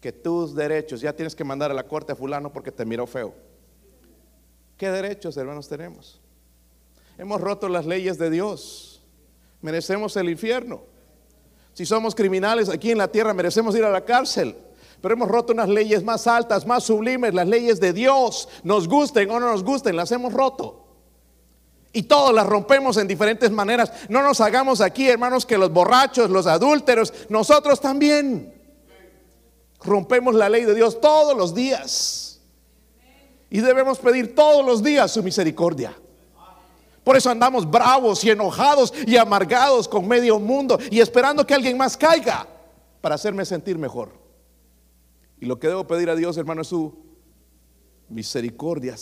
Que 0.00 0.10
tus 0.10 0.54
derechos, 0.54 1.02
ya 1.02 1.12
tienes 1.12 1.36
que 1.36 1.44
mandar 1.44 1.70
a 1.70 1.74
la 1.74 1.86
corte 1.86 2.12
a 2.12 2.16
fulano 2.16 2.50
porque 2.50 2.72
te 2.72 2.86
miró 2.86 3.06
feo. 3.06 3.34
¿Qué 4.78 4.90
derechos, 4.90 5.36
hermanos, 5.36 5.68
tenemos? 5.68 6.18
Hemos 7.18 7.42
roto 7.42 7.68
las 7.68 7.84
leyes 7.84 8.16
de 8.16 8.30
Dios 8.30 8.95
merecemos 9.60 10.16
el 10.16 10.28
infierno. 10.28 10.82
Si 11.74 11.84
somos 11.84 12.14
criminales 12.14 12.68
aquí 12.68 12.90
en 12.90 12.98
la 12.98 13.08
tierra, 13.08 13.34
merecemos 13.34 13.76
ir 13.76 13.84
a 13.84 13.90
la 13.90 14.04
cárcel. 14.04 14.56
Pero 15.00 15.14
hemos 15.14 15.28
roto 15.28 15.52
unas 15.52 15.68
leyes 15.68 16.02
más 16.02 16.26
altas, 16.26 16.66
más 16.66 16.84
sublimes, 16.84 17.34
las 17.34 17.46
leyes 17.46 17.80
de 17.80 17.92
Dios, 17.92 18.48
nos 18.62 18.88
gusten 18.88 19.30
o 19.30 19.38
no 19.38 19.50
nos 19.50 19.62
gusten, 19.62 19.94
las 19.94 20.10
hemos 20.10 20.32
roto. 20.32 20.84
Y 21.92 22.04
todos 22.04 22.34
las 22.34 22.46
rompemos 22.46 22.96
en 22.96 23.06
diferentes 23.06 23.50
maneras. 23.50 23.92
No 24.08 24.22
nos 24.22 24.40
hagamos 24.40 24.80
aquí, 24.80 25.08
hermanos, 25.08 25.46
que 25.46 25.58
los 25.58 25.72
borrachos, 25.72 26.30
los 26.30 26.46
adúlteros, 26.46 27.12
nosotros 27.28 27.80
también 27.80 28.54
rompemos 29.82 30.34
la 30.34 30.48
ley 30.48 30.64
de 30.64 30.74
Dios 30.74 31.00
todos 31.00 31.36
los 31.36 31.54
días. 31.54 32.40
Y 33.48 33.60
debemos 33.60 33.98
pedir 33.98 34.34
todos 34.34 34.64
los 34.64 34.82
días 34.82 35.12
su 35.12 35.22
misericordia. 35.22 35.96
Por 37.06 37.16
eso 37.16 37.30
andamos 37.30 37.70
bravos 37.70 38.24
y 38.24 38.30
enojados 38.30 38.92
y 39.06 39.16
amargados 39.16 39.86
con 39.86 40.08
medio 40.08 40.40
mundo 40.40 40.76
y 40.90 40.98
esperando 40.98 41.46
que 41.46 41.54
alguien 41.54 41.78
más 41.78 41.96
caiga 41.96 42.48
para 43.00 43.14
hacerme 43.14 43.44
sentir 43.44 43.78
mejor. 43.78 44.10
Y 45.38 45.46
lo 45.46 45.56
que 45.60 45.68
debo 45.68 45.86
pedir 45.86 46.10
a 46.10 46.16
Dios, 46.16 46.36
hermano, 46.36 46.62
es 46.62 46.66
su 46.66 46.98
misericordia. 48.08 48.96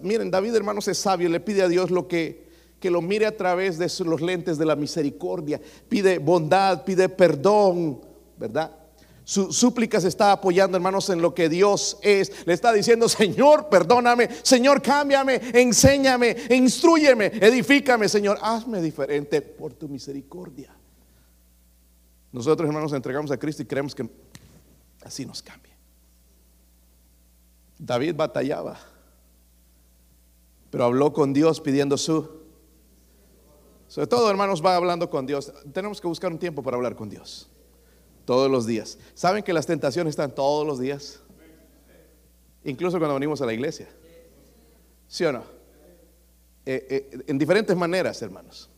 miren, 0.00 0.30
David, 0.30 0.54
hermanos, 0.54 0.88
es 0.88 0.96
sabio, 0.96 1.28
le 1.28 1.38
pide 1.38 1.60
a 1.60 1.68
Dios 1.68 1.90
lo 1.90 2.08
que, 2.08 2.48
que 2.80 2.90
lo 2.90 3.02
mire 3.02 3.26
a 3.26 3.36
través 3.36 3.76
de 3.76 3.92
los 4.06 4.22
lentes 4.22 4.56
de 4.56 4.64
la 4.64 4.74
misericordia. 4.74 5.60
Pide 5.86 6.16
bondad, 6.16 6.82
pide 6.82 7.10
perdón, 7.10 8.00
¿verdad? 8.38 8.74
Su 9.24 9.52
súplica 9.52 10.02
se 10.02 10.08
está 10.08 10.32
apoyando, 10.32 10.76
hermanos, 10.76 11.08
en 11.08 11.22
lo 11.22 11.34
que 11.34 11.48
Dios 11.48 11.98
es. 12.02 12.46
Le 12.46 12.52
está 12.52 12.72
diciendo, 12.74 13.08
Señor, 13.08 13.70
perdóname, 13.70 14.28
Señor, 14.42 14.82
cámbiame, 14.82 15.40
enséñame, 15.54 16.36
instruyeme, 16.50 17.26
edifícame, 17.26 18.06
Señor, 18.08 18.38
hazme 18.42 18.82
diferente 18.82 19.40
por 19.40 19.72
tu 19.72 19.88
misericordia. 19.88 20.76
Nosotros, 22.32 22.68
hermanos, 22.68 22.92
entregamos 22.92 23.30
a 23.30 23.38
Cristo 23.38 23.62
y 23.62 23.66
creemos 23.66 23.94
que 23.94 24.06
así 25.02 25.24
nos 25.24 25.42
cambia. 25.42 25.72
David 27.78 28.14
batallaba, 28.16 28.78
pero 30.70 30.84
habló 30.84 31.12
con 31.14 31.32
Dios 31.32 31.60
pidiendo 31.62 31.96
su... 31.96 32.44
Sobre 33.88 34.06
todo, 34.06 34.28
hermanos, 34.30 34.62
va 34.62 34.76
hablando 34.76 35.08
con 35.08 35.24
Dios. 35.24 35.50
Tenemos 35.72 36.00
que 36.00 36.08
buscar 36.08 36.30
un 36.30 36.38
tiempo 36.38 36.62
para 36.62 36.76
hablar 36.76 36.94
con 36.94 37.08
Dios. 37.08 37.48
Todos 38.24 38.50
los 38.50 38.66
días. 38.66 38.98
¿Saben 39.14 39.42
que 39.42 39.52
las 39.52 39.66
tentaciones 39.66 40.12
están 40.12 40.34
todos 40.34 40.66
los 40.66 40.78
días? 40.78 41.20
Incluso 42.64 42.98
cuando 42.98 43.14
venimos 43.14 43.40
a 43.42 43.46
la 43.46 43.52
iglesia. 43.52 43.88
¿Sí 45.08 45.24
o 45.24 45.32
no? 45.32 45.44
Eh, 46.66 46.86
eh, 46.88 47.24
en 47.26 47.38
diferentes 47.38 47.76
maneras, 47.76 48.20
hermanos. 48.22 48.70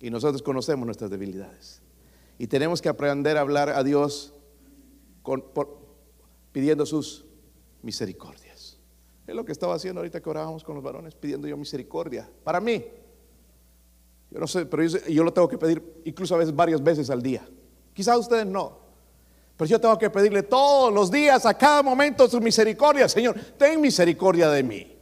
Y 0.00 0.10
nosotros 0.10 0.42
conocemos 0.42 0.84
nuestras 0.84 1.10
debilidades. 1.10 1.80
Y 2.38 2.46
tenemos 2.46 2.82
que 2.82 2.88
aprender 2.88 3.36
a 3.36 3.42
hablar 3.42 3.68
a 3.68 3.84
Dios 3.84 4.32
pidiendo 6.52 6.86
sus 6.86 7.26
misericordias. 7.82 8.78
Es 9.26 9.34
lo 9.34 9.44
que 9.44 9.52
estaba 9.52 9.74
haciendo 9.74 10.00
ahorita 10.00 10.20
que 10.20 10.28
orábamos 10.28 10.64
con 10.64 10.74
los 10.74 10.82
varones, 10.82 11.14
pidiendo 11.14 11.46
yo 11.46 11.56
misericordia. 11.56 12.28
Para 12.42 12.60
mí. 12.60 12.84
Yo 14.30 14.38
no 14.40 14.46
sé, 14.46 14.66
pero 14.66 14.82
yo, 14.82 14.98
yo 15.06 15.22
lo 15.22 15.32
tengo 15.32 15.48
que 15.48 15.58
pedir 15.58 16.02
incluso 16.04 16.34
a 16.34 16.38
veces 16.38 16.54
varias 16.54 16.82
veces 16.82 17.10
al 17.10 17.22
día. 17.22 17.46
Quizás 18.00 18.16
ustedes 18.16 18.46
no. 18.46 18.78
Pero 19.58 19.68
yo 19.68 19.78
tengo 19.78 19.98
que 19.98 20.08
pedirle 20.08 20.42
todos 20.42 20.90
los 20.90 21.10
días, 21.10 21.44
a 21.44 21.52
cada 21.52 21.82
momento, 21.82 22.26
su 22.30 22.40
misericordia. 22.40 23.06
Señor, 23.10 23.38
ten 23.58 23.78
misericordia 23.78 24.48
de 24.48 24.62
mí. 24.62 24.98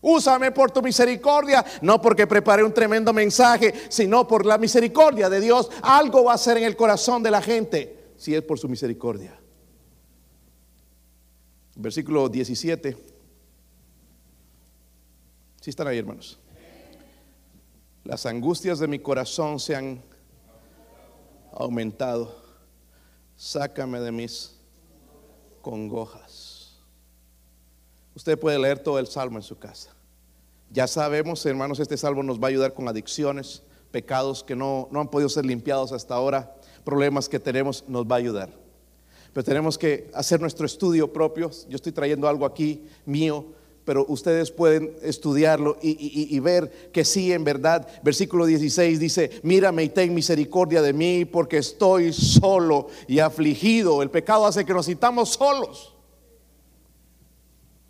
Úsame 0.00 0.52
por 0.52 0.70
tu 0.70 0.80
misericordia, 0.80 1.64
no 1.82 2.00
porque 2.00 2.28
preparé 2.28 2.62
un 2.62 2.72
tremendo 2.72 3.12
mensaje, 3.12 3.74
sino 3.88 4.28
por 4.28 4.46
la 4.46 4.58
misericordia 4.58 5.28
de 5.28 5.40
Dios. 5.40 5.68
Algo 5.82 6.22
va 6.22 6.34
a 6.34 6.38
ser 6.38 6.56
en 6.56 6.62
el 6.62 6.76
corazón 6.76 7.20
de 7.20 7.32
la 7.32 7.42
gente 7.42 8.12
si 8.16 8.32
es 8.32 8.42
por 8.42 8.60
su 8.60 8.68
misericordia. 8.68 9.36
Versículo 11.74 12.28
17. 12.28 12.96
Si 15.60 15.70
están 15.70 15.88
ahí, 15.88 15.98
hermanos. 15.98 16.38
Las 18.04 18.24
angustias 18.24 18.78
de 18.78 18.86
mi 18.86 19.00
corazón 19.00 19.58
se 19.58 19.74
han 19.74 20.13
aumentado. 21.56 22.34
Sácame 23.36 24.00
de 24.00 24.12
mis 24.12 24.54
congojas. 25.60 26.78
Usted 28.14 28.38
puede 28.38 28.58
leer 28.58 28.78
todo 28.78 28.98
el 28.98 29.06
salmo 29.06 29.38
en 29.38 29.42
su 29.42 29.58
casa. 29.58 29.94
Ya 30.70 30.86
sabemos, 30.86 31.44
hermanos, 31.46 31.80
este 31.80 31.96
salmo 31.96 32.22
nos 32.22 32.40
va 32.40 32.46
a 32.46 32.50
ayudar 32.50 32.74
con 32.74 32.88
adicciones, 32.88 33.62
pecados 33.90 34.42
que 34.42 34.56
no, 34.56 34.88
no 34.90 35.00
han 35.00 35.08
podido 35.08 35.28
ser 35.28 35.46
limpiados 35.46 35.92
hasta 35.92 36.14
ahora, 36.14 36.56
problemas 36.84 37.28
que 37.28 37.40
tenemos, 37.40 37.84
nos 37.88 38.04
va 38.04 38.16
a 38.16 38.18
ayudar. 38.18 38.50
Pero 39.32 39.44
tenemos 39.44 39.78
que 39.78 40.10
hacer 40.14 40.40
nuestro 40.40 40.64
estudio 40.66 41.12
propio. 41.12 41.50
Yo 41.68 41.76
estoy 41.76 41.92
trayendo 41.92 42.28
algo 42.28 42.46
aquí 42.46 42.86
mío 43.04 43.46
pero 43.84 44.06
ustedes 44.08 44.50
pueden 44.50 44.96
estudiarlo 45.02 45.76
y, 45.82 46.38
ver 46.40 46.90
que 46.92 47.04
sí, 47.04 47.32
en 47.32 47.44
verdad, 47.44 47.86
versículo 48.02 48.46
16 48.46 48.98
dice, 48.98 49.30
mírame 49.42 49.84
y 49.84 49.88
ten 49.90 50.14
misericordia 50.14 50.80
de 50.80 50.92
mí 50.92 51.24
porque 51.24 51.58
estoy 51.58 52.12
solo 52.12 52.88
y 53.06 53.18
afligido. 53.18 54.02
El 54.02 54.10
pecado 54.10 54.46
hace 54.46 54.64
que 54.64 54.72
nos 54.72 54.86
sintamos 54.86 55.30
solos. 55.30 55.94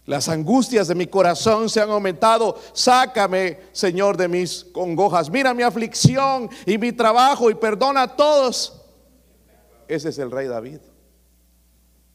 Las 0.04 0.28
angustias 0.28 0.88
de 0.88 0.94
mi 0.94 1.07
corazón 1.07 1.70
se 1.70 1.80
han 1.80 1.90
aumentado. 1.90 2.59
Sácame, 2.72 3.61
Señor, 3.72 4.16
de 4.16 4.28
mis 4.28 4.64
congojas. 4.64 5.30
Mira 5.30 5.54
mi 5.54 5.62
aflicción 5.62 6.50
y 6.66 6.76
mi 6.76 6.92
trabajo 6.92 7.50
y 7.50 7.54
perdona 7.54 8.02
a 8.02 8.16
todos. 8.16 8.83
Ese 9.87 10.09
es 10.09 10.18
el 10.18 10.30
rey 10.30 10.48
David 10.48 10.80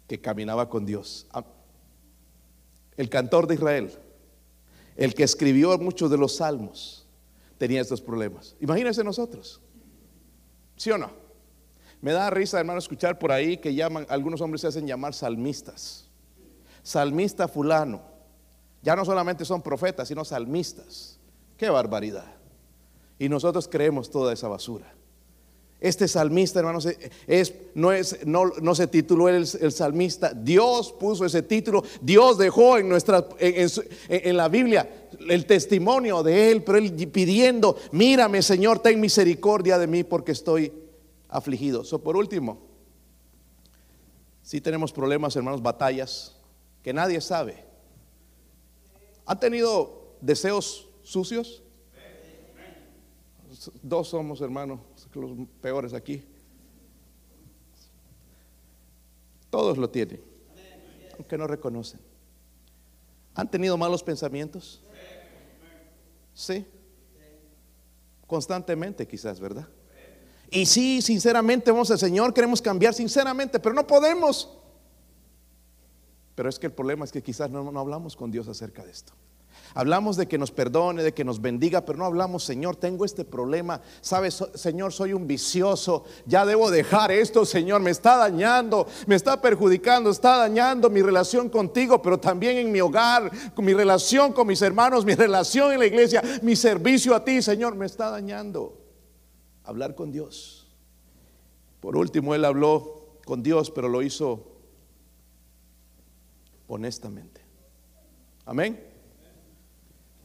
que 0.06 0.20
caminaba 0.20 0.70
con 0.70 0.86
Dios 0.86 1.28
el 3.00 3.10
cantor 3.10 3.48
de 3.48 3.56
Israel, 3.56 3.94
el 4.98 5.14
que 5.14 5.24
escribió 5.24 5.78
muchos 5.78 6.12
de 6.12 6.18
los 6.18 6.36
salmos, 6.36 7.08
tenía 7.58 7.80
estos 7.80 8.02
problemas. 8.02 8.58
Imagínense 8.60 9.06
nosotros, 9.06 9.62
¿sí 10.76 10.92
o 10.92 10.98
no? 10.98 11.10
Me 12.02 12.12
da 12.12 12.30
risa, 12.30 12.60
hermano, 12.60 12.78
escuchar 12.78 13.18
por 13.18 13.32
ahí 13.32 13.56
que 13.56 13.74
llaman, 13.74 14.06
algunos 14.10 14.42
hombres 14.42 14.60
se 14.60 14.68
hacen 14.68 14.86
llamar 14.86 15.14
salmistas. 15.14 16.10
Salmista 16.84 17.48
fulano. 17.48 18.02
Ya 18.82 18.98
no 18.98 19.06
solamente 19.06 19.46
son 19.46 19.62
profetas, 19.62 20.10
sino 20.10 20.26
salmistas. 20.26 21.22
Qué 21.56 21.70
barbaridad. 21.70 22.36
Y 23.18 23.30
nosotros 23.30 23.70
creemos 23.70 24.10
toda 24.10 24.34
esa 24.34 24.50
basura. 24.50 24.94
Este 25.82 26.10
salmista, 26.10 26.60
hermanos, 26.60 26.86
es, 27.26 27.54
no, 27.74 27.94
es, 27.94 28.26
no, 28.26 28.48
no 28.62 28.76
se 28.76 28.88
tituló 28.88 29.30
el, 29.30 29.48
el, 29.62 29.72
salmista. 29.72 30.34
Dios 30.34 30.92
puso 30.92 31.24
ese 31.24 31.42
título. 31.42 31.84
Dios 32.02 32.38
dejó 32.38 32.78
en, 32.78 32.89
nuestra, 32.89 33.30
en, 33.39 33.70
en, 34.10 34.38
la 34.38 34.50
Biblia 34.50 35.08
el 35.30 35.46
testimonio 35.46 36.22
de 36.22 36.52
él, 36.52 36.63
pero 36.63 36.80
él 36.80 36.92
pidiendo, 37.10 37.78
mírame 37.94 38.42
Señor, 38.42 38.80
ten 38.80 39.00
misericordia 39.00 39.78
de 39.78 39.88
mí 39.88 40.04
porque 40.04 40.34
estoy 40.34 40.74
afligido. 41.30 41.86
So, 41.86 42.04
por 42.04 42.18
último, 42.18 42.60
si 44.42 44.60
tenemos 44.60 44.92
problemas, 44.92 45.34
hermanos, 45.38 45.62
batallas 45.62 46.36
que 46.84 46.92
nadie 46.92 47.22
sabe. 47.22 47.63
¿Han 49.26 49.39
tenido 49.39 50.18
deseos 50.20 50.89
sucios? 51.04 51.63
Dos 53.82 54.10
somos, 54.10 54.42
hermanos 54.42 54.80
los 55.13 55.32
peores 55.62 55.93
aquí. 55.93 56.24
Todos 59.50 59.78
lo 59.78 59.89
tienen, 59.89 60.22
aunque 61.17 61.38
no 61.38 61.48
reconocen. 61.48 62.00
¿Han 63.34 63.50
tenido 63.50 63.78
malos 63.78 64.04
pensamientos? 64.04 64.84
Sí. 66.34 66.65
Constantemente 68.28 69.08
quizás, 69.08 69.39
¿verdad? 69.39 69.67
Y 70.52 70.65
sí, 70.65 71.02
sinceramente 71.02 71.72
vamos 71.72 71.91
al 71.91 72.00
Señor, 72.00 72.34
queremos 72.34 72.62
cambiar 72.62 72.93
sinceramente, 72.93 73.60
pero 73.60 73.74
no 73.74 73.86
podemos. 73.86 74.58
Pero 76.36 76.50
es 76.50 76.58
que 76.58 76.67
el 76.67 76.74
problema 76.74 77.06
es 77.06 77.12
que 77.12 77.22
quizás 77.22 77.50
no, 77.50 77.72
no 77.72 77.80
hablamos 77.80 78.15
con 78.15 78.32
Dios 78.32 78.48
acerca 78.48 78.84
de 78.86 78.91
esto. 78.91 79.13
Hablamos 79.74 80.17
de 80.17 80.28
que 80.28 80.38
nos 80.38 80.52
perdone, 80.52 81.04
de 81.04 81.13
que 81.13 81.24
nos 81.24 81.41
bendiga, 81.41 81.86
pero 81.86 82.00
no 82.00 82.06
hablamos, 82.06 82.43
Señor, 82.43 82.76
tengo 82.76 83.06
este 83.06 83.24
problema. 83.24 83.82
Sabes, 84.02 84.43
Señor, 84.56 84.93
soy 84.93 85.13
un 85.13 85.28
vicioso. 85.28 86.06
Ya 86.26 86.45
debo 86.45 86.72
dejar 86.72 87.12
esto, 87.12 87.45
Señor. 87.45 87.82
Me 87.82 87.91
está 87.91 88.17
dañando, 88.17 88.88
me 89.06 89.15
está 89.15 89.41
perjudicando, 89.41 90.10
está 90.10 90.38
dañando 90.38 90.89
mi 90.89 91.02
relación 91.02 91.50
contigo, 91.50 92.02
pero 92.02 92.19
también 92.19 92.58
en 92.58 92.72
mi 92.72 92.82
hogar, 92.82 93.32
con 93.54 93.65
mi 93.65 93.74
relación 93.74 94.34
con 94.34 94.48
mis 94.48 94.62
hermanos, 94.62 95.06
mi 95.06 95.15
relación 95.15 95.72
en 95.72 95.80
la 95.80 95.86
iglesia, 95.86 96.22
mi 96.41 96.56
servicio 96.56 97.15
a 97.15 97.24
ti, 97.24 97.41
Señor, 97.41 97.76
me 97.76 97.86
está 97.86 98.10
dañando. 98.10 98.78
Hablar 99.63 99.95
con 99.95 100.12
Dios. 100.12 100.67
Por 101.80 101.95
último, 101.95 102.36
él 102.36 102.43
habló 102.43 103.19
con 103.26 103.43
Dios, 103.43 103.72
pero 103.72 103.88
lo 103.88 104.02
hizo 104.02 104.45
honestamente. 106.67 107.41
Amén. 108.45 108.84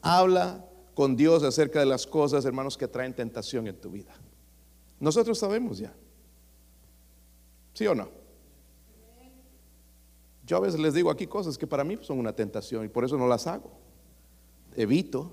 Habla 0.07 0.63
con 0.95 1.17
Dios 1.17 1.43
acerca 1.43 1.81
de 1.81 1.87
las 1.87 2.07
cosas, 2.07 2.45
hermanos, 2.45 2.77
que 2.77 2.87
traen 2.87 3.15
tentación 3.15 3.67
en 3.67 3.81
tu 3.81 3.91
vida. 3.91 4.15
Nosotros 5.01 5.39
sabemos 5.39 5.79
ya. 5.79 5.95
¿Sí 7.73 7.87
o 7.87 7.95
no? 7.95 8.11
Yo 10.47 10.59
a 10.59 10.61
veces 10.61 10.79
les 10.79 10.93
digo 10.93 11.11
aquí 11.11 11.27
cosas 11.27 11.57
que 11.57 11.67
para 11.67 11.85
mí 11.85 11.99
son 12.03 12.19
una 12.19 12.37
tentación 12.37 12.85
y 12.85 12.89
por 12.89 13.03
eso 13.03 13.17
no 13.17 13.27
las 13.27 13.47
hago. 13.47 13.71
Evito. 14.77 15.33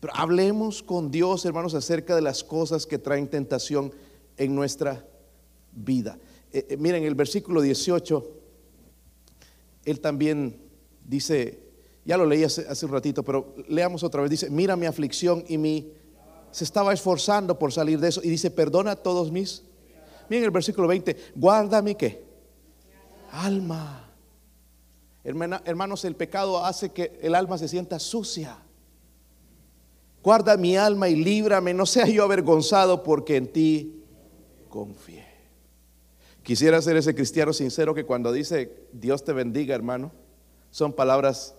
Pero 0.00 0.14
hablemos 0.16 0.82
con 0.82 1.12
Dios, 1.12 1.44
hermanos, 1.44 1.74
acerca 1.74 2.16
de 2.16 2.22
las 2.22 2.42
cosas 2.42 2.86
que 2.86 2.98
traen 2.98 3.28
tentación 3.28 3.94
en 4.36 4.52
nuestra 4.52 5.06
vida. 5.70 6.18
Eh, 6.52 6.66
eh, 6.70 6.76
miren, 6.76 7.04
el 7.04 7.14
versículo 7.14 7.60
18, 7.60 8.30
él 9.84 10.00
también 10.00 10.60
dice, 11.04 11.69
ya 12.04 12.16
lo 12.16 12.26
leí 12.26 12.44
hace, 12.44 12.86
un 12.86 12.92
ratito, 12.92 13.22
pero 13.22 13.54
leamos 13.68 14.02
otra 14.02 14.22
vez. 14.22 14.30
Dice, 14.30 14.50
mira 14.50 14.76
mi 14.76 14.86
aflicción 14.86 15.44
y 15.48 15.58
mi... 15.58 15.92
Se 16.50 16.64
estaba 16.64 16.92
esforzando 16.92 17.58
por 17.58 17.72
salir 17.72 18.00
de 18.00 18.08
eso 18.08 18.20
y 18.24 18.28
dice, 18.28 18.50
perdona 18.50 18.96
todos 18.96 19.30
mis... 19.30 19.62
Miren 20.28 20.44
el 20.44 20.50
versículo 20.50 20.88
20, 20.88 21.32
guarda 21.34 21.82
mi 21.82 21.94
qué? 21.94 22.24
Alma. 23.32 24.10
hermanos, 25.22 26.04
el 26.04 26.16
pecado 26.16 26.64
hace 26.64 26.90
que 26.90 27.18
el 27.22 27.34
alma 27.34 27.58
se 27.58 27.68
sienta 27.68 27.98
sucia. 27.98 28.58
Guarda 30.22 30.56
mi 30.56 30.76
alma 30.76 31.08
y 31.08 31.16
líbrame, 31.16 31.72
no 31.74 31.86
sea 31.86 32.06
yo 32.06 32.24
avergonzado 32.24 33.02
porque 33.02 33.36
en 33.36 33.52
ti 33.52 34.04
confié. 34.68 35.26
Quisiera 36.42 36.80
ser 36.82 36.96
ese 36.96 37.14
cristiano 37.14 37.52
sincero 37.52 37.94
que 37.94 38.04
cuando 38.04 38.32
dice 38.32 38.88
Dios 38.92 39.24
te 39.24 39.32
bendiga, 39.32 39.74
hermano, 39.74 40.12
son 40.70 40.92
palabras 40.92 41.54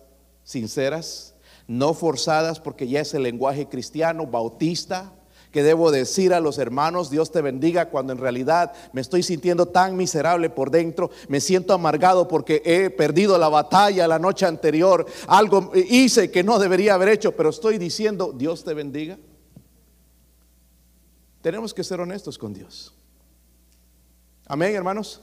sinceras, 0.52 1.34
no 1.68 1.94
forzadas 1.94 2.60
porque 2.60 2.88
ya 2.88 3.00
es 3.02 3.14
el 3.14 3.24
lenguaje 3.24 3.68
cristiano, 3.68 4.28
bautista, 4.28 5.14
que 5.52 5.64
debo 5.64 5.92
decir 5.92 6.34
a 6.34 6.40
los 6.40 6.58
hermanos, 6.58 7.10
Dios 7.10 7.32
te 7.32 7.42
bendiga, 7.42 7.90
cuando 7.90 8.14
en 8.14 8.20
realidad 8.20 8.74
me 8.94 9.02
estoy 9.02 9.22
sintiendo 9.22 9.66
tan 9.66 9.98
miserable 9.98 10.50
por 10.50 10.72
dentro, 10.72 11.12
me 11.28 11.42
siento 11.42 11.74
amargado 11.74 12.28
porque 12.28 12.62
he 12.66 12.90
perdido 12.90 13.38
la 13.38 13.50
batalla 13.50 14.08
la 14.08 14.20
noche 14.20 14.46
anterior, 14.46 15.06
algo 15.28 15.72
hice 15.76 16.32
que 16.32 16.44
no 16.44 16.58
debería 16.58 16.94
haber 16.94 17.10
hecho, 17.10 17.34
pero 17.34 17.50
estoy 17.50 17.78
diciendo, 17.78 18.34
Dios 18.34 18.64
te 18.64 18.74
bendiga. 18.74 19.18
Tenemos 21.42 21.74
que 21.74 21.84
ser 21.84 22.00
honestos 22.00 22.38
con 22.38 22.54
Dios. 22.54 22.94
Amén, 24.46 24.76
hermanos. 24.76 25.22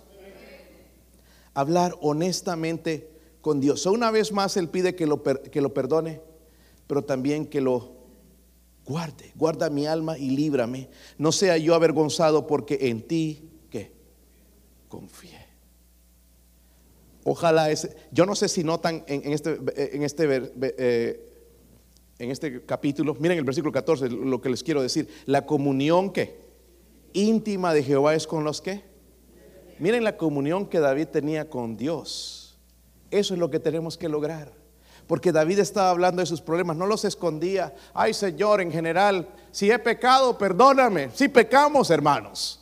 Hablar 1.54 1.94
honestamente 2.02 3.17
con 3.40 3.60
Dios. 3.60 3.86
una 3.86 4.10
vez 4.10 4.32
más 4.32 4.56
Él 4.56 4.68
pide 4.68 4.94
que 4.94 5.06
lo, 5.06 5.22
que 5.22 5.60
lo 5.60 5.72
perdone, 5.72 6.20
pero 6.86 7.02
también 7.02 7.46
que 7.46 7.60
lo 7.60 7.92
guarde. 8.84 9.32
Guarda 9.34 9.70
mi 9.70 9.86
alma 9.86 10.18
y 10.18 10.30
líbrame. 10.30 10.88
No 11.18 11.30
sea 11.32 11.56
yo 11.58 11.74
avergonzado 11.74 12.46
porque 12.46 12.78
en 12.82 13.02
ti, 13.02 13.50
¿qué? 13.70 13.92
Confié. 14.88 15.38
Ojalá 17.24 17.70
ese, 17.70 17.94
yo 18.10 18.24
no 18.24 18.34
sé 18.34 18.48
si 18.48 18.64
notan 18.64 19.04
en, 19.06 19.32
este, 19.32 19.58
en 19.76 20.02
este, 20.02 20.52
eh, 20.62 21.28
en 22.18 22.30
este 22.30 22.64
capítulo, 22.64 23.14
miren 23.20 23.36
el 23.36 23.44
versículo 23.44 23.70
14, 23.70 24.08
lo 24.08 24.40
que 24.40 24.48
les 24.48 24.62
quiero 24.62 24.80
decir, 24.80 25.08
la 25.26 25.44
comunión 25.44 26.10
que 26.10 26.40
íntima 27.12 27.74
de 27.74 27.82
Jehová 27.82 28.14
es 28.14 28.26
con 28.26 28.44
los 28.44 28.62
que. 28.62 28.82
Miren 29.78 30.04
la 30.04 30.16
comunión 30.16 30.66
que 30.66 30.80
David 30.80 31.08
tenía 31.08 31.48
con 31.48 31.76
Dios. 31.76 32.37
Eso 33.10 33.34
es 33.34 33.40
lo 33.40 33.50
que 33.50 33.58
tenemos 33.58 33.96
que 33.96 34.08
lograr. 34.08 34.52
Porque 35.06 35.32
David 35.32 35.60
estaba 35.60 35.90
hablando 35.90 36.20
de 36.20 36.26
sus 36.26 36.42
problemas, 36.42 36.76
no 36.76 36.86
los 36.86 37.04
escondía. 37.04 37.74
Ay 37.94 38.12
Señor, 38.12 38.60
en 38.60 38.70
general, 38.70 39.28
si 39.50 39.70
he 39.70 39.78
pecado, 39.78 40.36
perdóname. 40.36 41.10
Si 41.14 41.28
pecamos, 41.28 41.90
hermanos. 41.90 42.60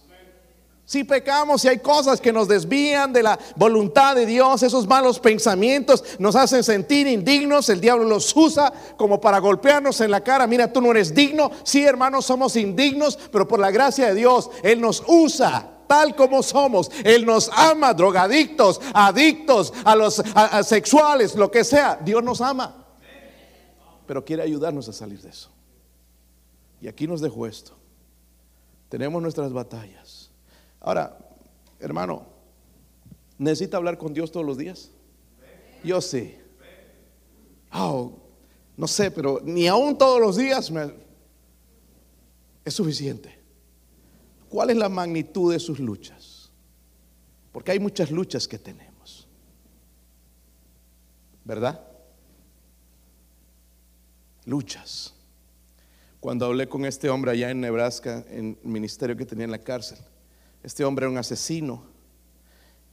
Si 0.85 1.03
pecamos, 1.03 1.63
si 1.63 1.69
hay 1.69 1.79
cosas 1.79 2.21
que 2.21 2.33
nos 2.33 2.47
desvían 2.47 3.13
de 3.13 3.25
la 3.25 3.37
voluntad 3.57 4.15
de 4.15 4.25
Dios, 4.25 4.63
esos 4.63 4.87
malos 4.87 5.19
pensamientos 5.19 6.05
nos 6.21 6.37
hacen 6.37 6.63
sentir 6.63 7.09
indignos, 7.09 7.69
el 7.71 7.81
diablo 7.81 8.05
los 8.05 8.35
usa 8.37 8.73
como 8.97 9.21
para 9.21 9.41
golpearnos 9.41 10.01
en 10.01 10.13
la 10.13 10.23
cara, 10.23 10.47
mira, 10.47 10.73
tú 10.73 10.81
no 10.81 10.93
eres 10.93 11.13
digno, 11.13 11.51
sí 11.65 11.85
hermanos, 11.85 12.27
somos 12.27 12.55
indignos, 12.55 13.19
pero 13.33 13.49
por 13.49 13.59
la 13.59 13.73
gracia 13.73 14.07
de 14.07 14.15
Dios, 14.15 14.49
Él 14.63 14.81
nos 14.81 15.03
usa. 15.09 15.76
Tal 15.87 16.15
como 16.17 16.43
somos, 16.43 16.91
Él 17.05 17.25
nos 17.25 17.49
ama, 17.53 17.95
drogadictos, 17.95 18.81
adictos, 18.95 19.73
a 19.85 19.95
los 19.97 20.21
a- 20.35 20.63
sexuales, 20.63 21.35
lo 21.35 21.51
que 21.51 21.65
sea. 21.65 21.97
Dios 22.05 22.23
nos 22.23 22.41
ama, 22.41 22.85
pero 24.07 24.25
quiere 24.25 24.43
ayudarnos 24.43 24.89
a 24.89 24.93
salir 24.93 25.21
de 25.21 25.31
eso. 25.31 25.51
Y 26.81 26.89
aquí 26.89 27.07
nos 27.07 27.21
dejó 27.21 27.47
esto. 27.47 27.73
Tenemos 28.89 29.21
nuestras 29.23 29.53
batallas. 29.53 30.31
Ahora, 30.81 31.19
hermano, 31.81 32.27
¿necesita 33.39 33.77
hablar 33.77 33.99
con 33.99 34.13
Dios 34.15 34.31
todos 34.31 34.47
los 34.47 34.57
días? 34.59 34.91
Yo 35.83 36.01
sí. 36.01 36.37
No 38.77 38.87
sé, 38.87 39.11
pero 39.11 39.41
ni 39.43 39.67
aún 39.67 39.97
todos 39.99 40.21
los 40.21 40.37
días 40.37 40.71
me- 40.71 40.93
es 42.65 42.75
suficiente. 42.75 43.36
¿Cuál 44.57 44.71
es 44.71 44.79
la 44.79 44.89
magnitud 44.89 45.53
de 45.53 45.59
sus 45.59 45.79
luchas? 45.79 46.51
Porque 47.53 47.73
hay 47.73 47.79
muchas 47.79 48.11
luchas 48.11 48.49
que 48.49 48.59
tenemos. 48.59 49.29
¿Verdad? 51.45 51.87
Luchas. 54.47 55.13
Cuando 56.21 56.47
hablé 56.47 56.71
con 56.71 56.87
este 56.87 57.11
hombre 57.11 57.33
allá 57.33 57.51
en 57.51 57.61
Nebraska, 57.61 58.25
en 58.31 58.59
el 58.63 58.71
ministerio 58.71 59.15
que 59.15 59.27
tenía 59.27 59.45
en 59.45 59.51
la 59.51 59.59
cárcel, 59.59 59.99
este 60.63 60.87
hombre 60.87 61.05
era 61.05 61.11
un 61.11 61.19
asesino. 61.19 61.83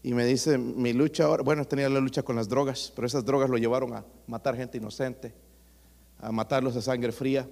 Y 0.04 0.14
me 0.14 0.26
dice, 0.26 0.58
mi 0.58 0.92
lucha 0.92 1.24
ahora, 1.24 1.44
bueno, 1.44 1.64
tenía 1.64 1.88
la 1.88 2.02
lucha 2.02 2.24
con 2.24 2.36
las 2.36 2.50
drogas, 2.50 2.92
pero 2.94 3.08
esas 3.08 3.24
drogas 3.24 3.50
lo 3.50 3.58
llevaron 3.58 3.94
a 3.94 4.04
matar 4.28 4.58
gente 4.58 4.80
inocente, 4.80 5.34
a 6.20 6.30
matarlos 6.30 6.76
a 6.76 6.82
sangre 6.82 7.14
fría. 7.14 7.50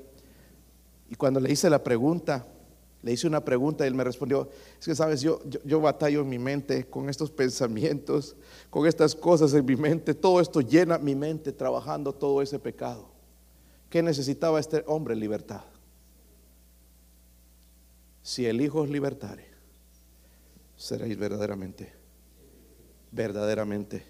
Y 1.10 1.16
cuando 1.16 1.40
le 1.40 1.50
hice 1.50 1.70
la 1.70 1.82
pregunta, 1.82 2.46
le 3.04 3.12
hice 3.12 3.26
una 3.28 3.44
pregunta 3.44 3.84
y 3.84 3.88
él 3.88 3.96
me 3.96 4.04
respondió, 4.04 4.50
es 4.80 4.86
que 4.86 4.94
sabes, 4.96 5.22
yo, 5.22 5.40
yo, 5.66 5.82
batallo 5.82 6.22
en 6.22 6.30
mi 6.30 6.38
mente 6.40 6.86
con 6.88 7.10
estos 7.10 7.32
pensamientos, 7.32 8.36
con 8.70 8.86
estas 8.88 9.16
cosas 9.16 9.54
en 9.54 9.66
mi 9.66 9.76
mente, 9.76 10.14
todo 10.14 10.40
esto 10.40 10.62
llena 10.62 10.98
mi 11.00 11.16
mente 11.16 11.52
trabajando 11.52 12.14
todo 12.14 12.42
ese 12.42 12.60
pecado. 12.60 13.10
¿Qué 13.90 14.04
necesitaba 14.04 14.60
este 14.60 14.84
hombre? 14.88 15.16
Libertad. 15.16 15.64
Si 18.22 18.46
el 18.46 18.62
Hijo 18.62 18.82
os 18.82 18.90
libertare, 18.90 19.46
seréis 20.78 21.18
verdaderamente, 21.18 21.92
verdaderamente. 23.12 24.06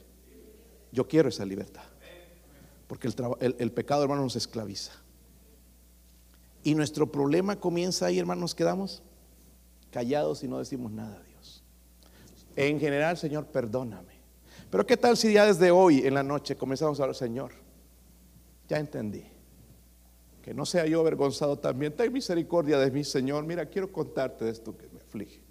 Yo 0.91 1.07
quiero 1.07 1.29
esa 1.29 1.45
libertad. 1.45 1.83
Porque 2.87 3.07
el- 3.39 3.55
el 3.57 3.71
pecado, 3.71 4.03
hermano, 4.03 4.21
nos 4.23 4.35
esclaviza. 4.35 4.91
Y 6.63 6.75
nuestro 6.75 7.11
problema 7.11 7.59
comienza 7.59 8.05
ahí, 8.05 8.19
hermano, 8.19 8.41
nos 8.41 8.55
quedamos 8.55 9.01
callados 9.91 10.43
y 10.43 10.47
no 10.47 10.59
decimos 10.59 10.91
nada 10.91 11.17
a 11.17 11.23
Dios. 11.23 11.63
En 12.55 12.79
general, 12.79 13.17
Señor, 13.17 13.45
perdóname. 13.47 14.21
Pero 14.69 14.85
¿qué 14.85 14.95
tal 14.95 15.17
si 15.17 15.33
ya 15.33 15.45
desde 15.45 15.71
hoy 15.71 16.05
en 16.05 16.13
la 16.13 16.23
noche 16.23 16.55
comenzamos 16.55 16.99
a 16.99 17.03
hablar, 17.03 17.15
Señor, 17.15 17.51
ya 18.71 18.77
entendí. 18.77 19.25
Que 20.41 20.53
no 20.53 20.65
sea 20.65 20.85
yo 20.85 21.01
avergonzado 21.01 21.59
también. 21.59 21.95
Ten 21.95 22.11
misericordia 22.11 22.79
de 22.79 22.89
mí, 22.89 23.03
Señor. 23.03 23.45
Mira, 23.45 23.65
quiero 23.65 23.91
contarte 23.91 24.45
de 24.45 24.51
esto 24.51 24.75
que 24.75 24.87
me 24.87 24.99
aflige. 24.99 25.41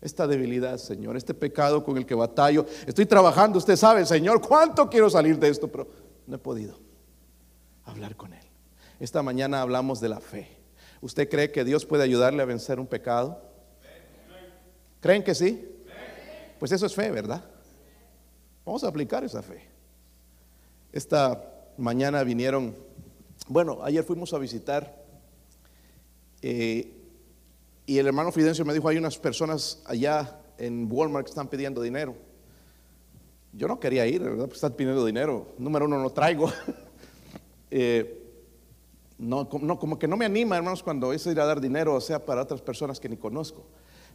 Esta 0.00 0.26
debilidad, 0.26 0.78
Señor, 0.78 1.16
este 1.16 1.34
pecado 1.34 1.84
con 1.84 1.96
el 1.96 2.06
que 2.06 2.14
batallo. 2.14 2.64
Estoy 2.86 3.06
trabajando, 3.06 3.58
usted 3.58 3.76
sabe, 3.76 4.06
Señor, 4.06 4.40
cuánto 4.40 4.88
quiero 4.88 5.10
salir 5.10 5.38
de 5.38 5.48
esto, 5.48 5.68
pero 5.68 5.88
no 6.26 6.36
he 6.36 6.38
podido 6.38 6.78
hablar 7.84 8.16
con 8.16 8.32
Él. 8.32 8.51
Esta 9.00 9.22
mañana 9.22 9.62
hablamos 9.62 10.00
de 10.00 10.08
la 10.08 10.20
fe. 10.20 10.48
¿Usted 11.00 11.28
cree 11.28 11.50
que 11.50 11.64
Dios 11.64 11.84
puede 11.84 12.04
ayudarle 12.04 12.42
a 12.42 12.46
vencer 12.46 12.78
un 12.78 12.86
pecado? 12.86 13.42
¿Creen 15.00 15.24
que 15.24 15.34
sí? 15.34 15.68
Pues 16.58 16.70
eso 16.70 16.86
es 16.86 16.94
fe, 16.94 17.10
¿verdad? 17.10 17.44
Vamos 18.64 18.84
a 18.84 18.88
aplicar 18.88 19.24
esa 19.24 19.42
fe. 19.42 19.68
Esta 20.92 21.42
mañana 21.76 22.22
vinieron, 22.22 22.76
bueno, 23.48 23.80
ayer 23.82 24.04
fuimos 24.04 24.32
a 24.32 24.38
visitar 24.38 25.02
eh, 26.42 26.92
y 27.86 27.98
el 27.98 28.06
hermano 28.06 28.30
Fidencio 28.30 28.64
me 28.64 28.74
dijo, 28.74 28.88
hay 28.88 28.98
unas 28.98 29.18
personas 29.18 29.82
allá 29.86 30.38
en 30.58 30.88
Walmart 30.90 31.26
que 31.26 31.30
están 31.30 31.48
pidiendo 31.48 31.82
dinero. 31.82 32.14
Yo 33.52 33.68
no 33.68 33.80
quería 33.80 34.06
ir, 34.06 34.22
¿verdad? 34.22 34.44
Porque 34.44 34.54
están 34.54 34.72
pidiendo 34.72 35.04
dinero. 35.04 35.54
Número 35.58 35.86
uno, 35.86 35.98
no 35.98 36.10
traigo. 36.10 36.50
Eh, 37.74 38.21
no, 39.22 39.48
com- 39.48 39.64
no, 39.64 39.78
como 39.78 39.98
que 39.98 40.08
no 40.08 40.16
me 40.16 40.24
anima, 40.24 40.56
hermanos, 40.56 40.82
cuando 40.82 41.12
es 41.12 41.24
ir 41.26 41.40
a 41.40 41.46
dar 41.46 41.60
dinero, 41.60 41.94
o 41.94 42.00
sea, 42.00 42.24
para 42.24 42.42
otras 42.42 42.60
personas 42.60 42.98
que 42.98 43.08
ni 43.08 43.16
conozco. 43.16 43.64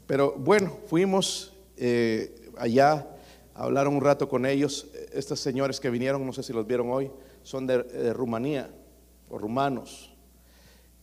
Pero 0.05 0.33
bueno, 0.37 0.77
fuimos 0.87 1.53
eh, 1.77 2.51
allá, 2.57 3.07
hablaron 3.53 3.95
un 3.95 4.01
rato 4.01 4.27
con 4.27 4.45
ellos. 4.45 4.87
Estos 5.13 5.39
señores 5.39 5.79
que 5.79 5.89
vinieron, 5.89 6.25
no 6.25 6.33
sé 6.33 6.43
si 6.43 6.51
los 6.51 6.67
vieron 6.67 6.89
hoy, 6.91 7.09
son 7.43 7.65
de, 7.65 8.13
Rumanía 8.13 8.69
o 9.29 9.37
rumanos. 9.37 10.13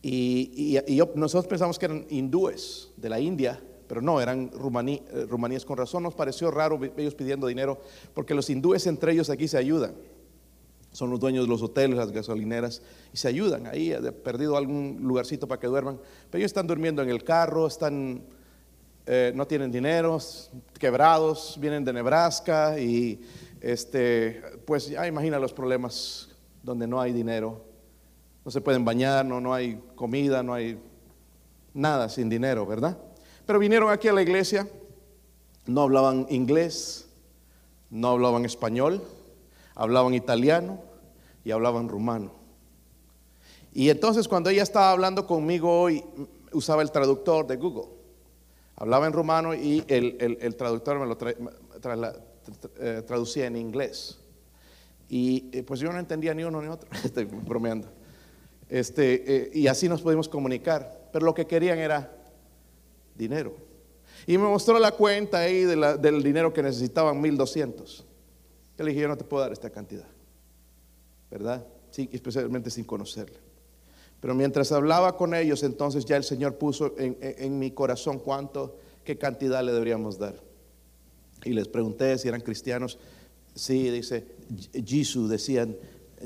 Y, 0.01 0.77
nosotros 1.15 1.47
pensamos 1.47 1.79
que 1.79 1.85
eran 1.85 2.05
hindúes 2.09 2.91
de 2.97 3.09
la 3.09 3.19
India, 3.19 3.59
pero 3.87 4.01
no, 4.01 4.21
eran 4.21 4.51
rumaní- 4.51 5.01
eh, 5.11 5.25
rumaníes. 5.27 5.65
Con 5.65 5.77
razón 5.77 6.03
nos 6.03 6.13
pareció 6.13 6.51
raro 6.51 6.79
ellos 6.95 7.15
pidiendo 7.15 7.47
dinero, 7.47 7.79
porque 8.13 8.35
los 8.35 8.47
hindúes 8.51 8.85
entre 8.85 9.13
ellos 9.13 9.31
aquí 9.31 9.47
se 9.47 9.57
ayudan. 9.57 9.95
Son 10.95 11.09
los 11.09 11.19
dueños 11.19 11.43
de 11.43 11.49
los 11.49 11.61
hoteles, 11.61 11.97
las 11.97 12.09
gasolineras, 12.09 12.81
y 13.11 13.17
se 13.17 13.27
ayudan 13.27 13.67
ahí, 13.67 13.91
he 13.91 14.11
perdido 14.13 14.55
algún 14.55 14.99
lugarcito 15.01 15.45
para 15.45 15.59
que 15.59 15.67
duerman. 15.67 15.99
Pero 16.29 16.39
ellos 16.39 16.49
están 16.49 16.67
durmiendo 16.67 17.01
en 17.03 17.09
el 17.09 17.21
carro, 17.21 17.67
están, 17.67 18.23
eh, 19.05 19.33
no 19.35 19.45
tienen 19.45 19.73
dinero, 19.73 20.17
quebrados, 20.79 21.57
vienen 21.59 21.83
de 21.83 21.91
Nebraska 21.91 22.79
y 22.79 23.19
este, 23.59 24.41
pues 24.65 24.87
ya 24.87 25.05
imagina 25.05 25.37
los 25.37 25.51
problemas 25.51 26.29
donde 26.63 26.87
no 26.87 27.01
hay 27.01 27.11
dinero, 27.11 27.61
no 28.45 28.49
se 28.49 28.61
pueden 28.61 28.85
bañar, 28.85 29.25
no, 29.25 29.41
no 29.41 29.53
hay 29.53 29.81
comida, 29.95 30.43
no 30.43 30.53
hay 30.53 30.79
nada 31.73 32.07
sin 32.07 32.29
dinero, 32.29 32.65
¿verdad? 32.65 32.97
Pero 33.45 33.59
vinieron 33.59 33.91
aquí 33.91 34.07
a 34.07 34.13
la 34.13 34.21
iglesia, 34.21 34.65
no 35.65 35.81
hablaban 35.81 36.25
inglés, 36.29 37.09
no 37.89 38.11
hablaban 38.11 38.45
español, 38.45 39.01
hablaban 39.75 40.13
italiano 40.13 40.79
y 41.43 41.51
hablaban 41.51 41.89
rumano. 41.89 42.31
Y 43.73 43.89
entonces 43.89 44.27
cuando 44.27 44.49
ella 44.49 44.63
estaba 44.63 44.91
hablando 44.91 45.27
conmigo 45.27 45.81
hoy, 45.81 46.03
usaba 46.53 46.81
el 46.81 46.91
traductor 46.91 47.45
de 47.45 47.57
Google. 47.57 47.89
Hablaba 48.77 49.05
en 49.07 49.13
rumano 49.13 49.53
y 49.53 49.83
el, 49.87 50.37
el- 50.41 50.55
traductor 50.55 50.97
me 50.99 51.05
lo 51.05 51.17
eh, 52.79 53.03
traducía 53.05 53.47
en 53.47 53.55
inglés. 53.57 54.17
Y 55.09 55.49
eh, 55.51 55.63
pues 55.63 55.79
yo 55.79 55.91
no 55.91 55.99
entendía 55.99 56.33
ni 56.33 56.43
uno 56.43 56.61
ni 56.61 56.67
otro, 56.67 56.89
estoy 57.03 57.25
bromeando. 57.25 57.87
Este, 58.69 59.23
eh, 59.35 59.51
y 59.53 59.67
así 59.67 59.87
nos 59.87 60.01
pudimos 60.01 60.27
comunicar. 60.29 61.09
Pero 61.13 61.25
lo 61.25 61.33
que 61.33 61.45
querían 61.45 61.77
era 61.79 62.11
dinero. 63.15 63.55
Y 64.27 64.37
me 64.37 64.45
mostró 64.47 64.79
la 64.79 64.91
cuenta 64.91 65.39
ahí 65.39 65.63
del 65.63 66.23
dinero 66.23 66.51
que 66.51 66.63
necesitaban, 66.63 67.19
1200. 67.21 68.04
Yo 68.77 68.83
le 68.83 68.91
dije, 68.91 69.01
yo 69.01 69.07
no 69.07 69.17
te 69.17 69.23
puedo 69.23 69.43
dar 69.43 69.53
esta 69.53 69.69
cantidad, 69.69 70.07
¿verdad? 71.31 71.65
Sí, 71.91 72.09
especialmente 72.11 72.69
sin 72.69 72.83
conocerle. 72.83 73.37
Pero 74.19 74.33
mientras 74.33 74.71
hablaba 74.71 75.15
con 75.17 75.33
ellos, 75.33 75.63
entonces 75.63 76.03
ya 76.05 76.17
el 76.17 76.23
Señor 76.23 76.57
puso 76.57 76.95
en, 76.97 77.59
mi 77.59 77.71
corazón 77.71 78.19
cuánto, 78.19 78.77
qué 79.03 79.17
cantidad 79.17 79.63
le 79.63 79.71
deberíamos 79.71 80.17
dar. 80.17 80.35
Y 81.43 81.51
les 81.51 81.67
pregunté 81.67 82.17
si 82.17 82.27
eran 82.27 82.41
cristianos. 82.41 82.97
Sí, 83.53 83.89
dice, 83.89 84.25
Jesús, 84.73 85.29
decían, 85.29 85.77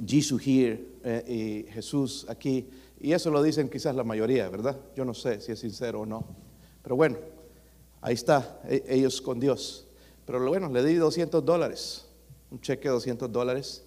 Jesús 0.07 0.41
here, 0.45 0.81
eh, 1.03 1.65
y 1.67 1.71
Jesús 1.71 2.25
aquí. 2.29 2.67
Y 2.99 3.11
eso 3.13 3.29
lo 3.31 3.43
dicen 3.43 3.69
quizás 3.69 3.95
la 3.95 4.03
mayoría, 4.03 4.49
¿verdad? 4.49 4.77
Yo 4.95 5.05
no 5.05 5.13
sé 5.13 5.41
si 5.41 5.51
es 5.51 5.59
sincero 5.59 6.01
o 6.01 6.05
no. 6.05 6.25
Pero 6.81 6.95
bueno, 6.95 7.17
ahí 8.01 8.13
está, 8.13 8.61
e- 8.67 8.83
ellos 8.87 9.21
con 9.21 9.39
Dios. 9.39 9.87
Pero 10.25 10.47
bueno, 10.47 10.69
le 10.69 10.83
di 10.83 10.95
200 10.95 11.43
dólares. 11.43 12.05
Un 12.51 12.59
cheque 12.61 12.87
de 12.87 12.93
200 12.93 13.31
dólares. 13.31 13.83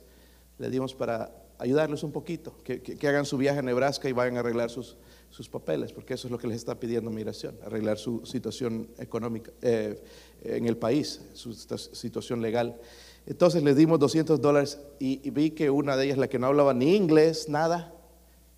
Le 0.59 0.71
dimos 0.71 0.95
para 0.95 1.33
ayudarles 1.59 2.03
un 2.03 2.13
poquito, 2.13 2.57
que, 2.65 2.99
hagan 3.07 3.25
su 3.25 3.37
viaje 3.37 3.61
a 3.61 3.63
Nebraska 3.63 4.09
y 4.09 4.13
vayan 4.13 4.37
a 4.37 4.41
arreglar 4.41 4.69
sus, 4.69 4.97
sus 5.31 5.49
papeles, 5.49 5.93
porque 5.93 6.15
eso 6.15 6.27
es 6.27 6.33
lo 6.33 6.39
que 6.39 6.49
les 6.49 6.57
está 6.57 6.79
pidiendo 6.79 7.11
migración, 7.11 7.57
arreglar 7.65 7.99
su 7.99 8.27
situación 8.27 8.89
económica 8.99 9.53
eh, 9.63 10.03
en 10.43 10.67
el 10.67 10.77
país, 10.77 11.21
su 11.35 11.55
situación 11.55 12.43
legal. 12.43 12.81
Entonces 13.27 13.63
les 13.63 13.77
dimos 13.77 14.01
200 14.01 14.41
dólares 14.41 14.81
y, 14.99 15.21
y 15.23 15.31
vi 15.31 15.51
que 15.51 15.71
una 15.71 15.97
de 15.97 16.07
ellas, 16.07 16.19
la 16.19 16.29
que 16.29 16.41
no 16.41 16.49
hablaba 16.49 16.75
ni 16.75 16.97
inglés, 16.97 17.49
nada, 17.49 17.95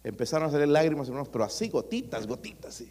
empezaron 0.02 0.48
a 0.48 0.52
salir 0.52 0.68
lágrimas, 0.68 1.08
hermanos, 1.08 1.28
pero 1.30 1.44
así, 1.44 1.68
gotitas, 1.68 2.26
gotitas, 2.26 2.74
sí. 2.74 2.90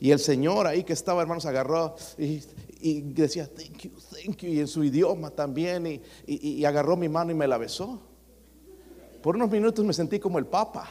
Y 0.00 0.10
el 0.10 0.18
Señor 0.18 0.66
ahí 0.66 0.84
que 0.84 0.92
estaba, 0.92 1.22
hermanos, 1.22 1.46
agarró 1.46 1.94
y, 2.18 2.42
y 2.82 3.00
decía, 3.00 3.46
thank 3.48 3.78
you, 3.78 3.90
thank 4.10 4.36
you, 4.42 4.48
y 4.48 4.60
en 4.60 4.66
su 4.66 4.82
idioma 4.84 5.30
también, 5.30 5.86
y, 5.86 6.00
y- 6.26 6.64
agarró 6.64 6.96
mi 6.96 7.08
mano 7.08 7.30
y 7.30 7.34
me 7.34 7.46
la 7.46 7.56
besó. 7.58 8.00
Por 9.22 9.36
unos 9.36 9.50
minutos 9.50 9.84
me 9.84 9.92
sentí 9.92 10.18
como 10.18 10.38
el 10.38 10.46
Papa. 10.46 10.88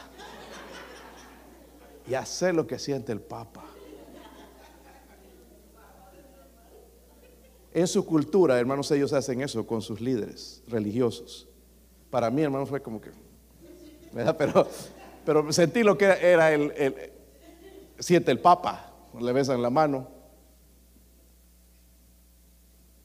Ya 2.08 2.24
sé 2.26 2.52
lo 2.52 2.66
que 2.66 2.78
siente 2.78 3.12
el 3.12 3.20
Papa. 3.20 3.64
En 7.74 7.86
su 7.86 8.04
cultura, 8.04 8.58
hermanos, 8.58 8.90
ellos 8.90 9.12
hacen 9.12 9.40
eso 9.40 9.66
con 9.66 9.80
sus 9.80 10.00
líderes 10.00 10.62
religiosos. 10.68 11.48
Para 12.10 12.30
mí, 12.30 12.42
hermanos, 12.42 12.68
fue 12.68 12.82
como 12.82 13.00
que, 13.00 13.10
¿verdad? 14.12 14.36
Pero, 14.36 14.66
pero 15.24 15.52
sentí 15.52 15.82
lo 15.82 15.96
que 15.96 16.04
era 16.04 16.52
el, 16.52 16.70
el- 16.76 17.12
siente 17.98 18.30
el 18.30 18.40
Papa, 18.40 18.92
le 19.18 19.32
besan 19.32 19.62
la 19.62 19.70
mano. 19.70 20.08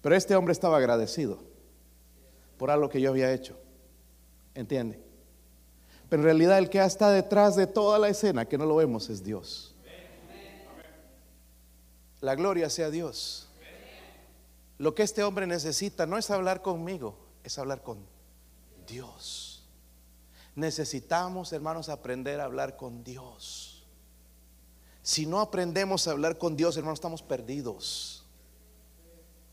Pero 0.08 0.16
este 0.16 0.38
hombre 0.38 0.54
estaba 0.54 0.78
agradecido 0.78 1.38
por 2.58 2.72
algo 2.72 2.88
que 2.88 3.02
yo 3.02 3.10
había 3.10 3.34
hecho. 3.34 3.60
¿Entiende? 4.56 5.04
Pero 6.08 6.22
en 6.22 6.24
realidad 6.24 6.60
el 6.60 6.70
que 6.70 6.82
está 6.82 7.12
detrás 7.12 7.58
de 7.58 7.68
toda 7.68 8.00
la 8.00 8.08
escena, 8.08 8.46
que 8.46 8.58
no 8.58 8.66
lo 8.66 8.78
vemos, 8.78 9.10
es 9.10 9.22
Dios. 9.22 9.76
La 12.22 12.36
gloria 12.36 12.70
sea 12.70 12.90
Dios. 12.90 13.50
Lo 14.78 14.96
que 14.96 15.04
este 15.04 15.24
hombre 15.24 15.46
necesita 15.46 16.06
no 16.06 16.18
es 16.18 16.32
hablar 16.32 16.62
conmigo, 16.62 17.18
es 17.44 17.60
hablar 17.60 17.84
con 17.84 17.98
Dios. 18.88 19.66
Necesitamos, 20.56 21.52
hermanos, 21.52 21.90
aprender 21.90 22.40
a 22.40 22.46
hablar 22.46 22.78
con 22.78 23.04
Dios. 23.04 23.86
Si 25.04 25.26
no 25.26 25.42
aprendemos 25.42 26.08
a 26.08 26.12
hablar 26.12 26.38
con 26.38 26.56
Dios, 26.56 26.78
hermanos, 26.78 27.00
estamos 27.00 27.22
perdidos 27.22 28.17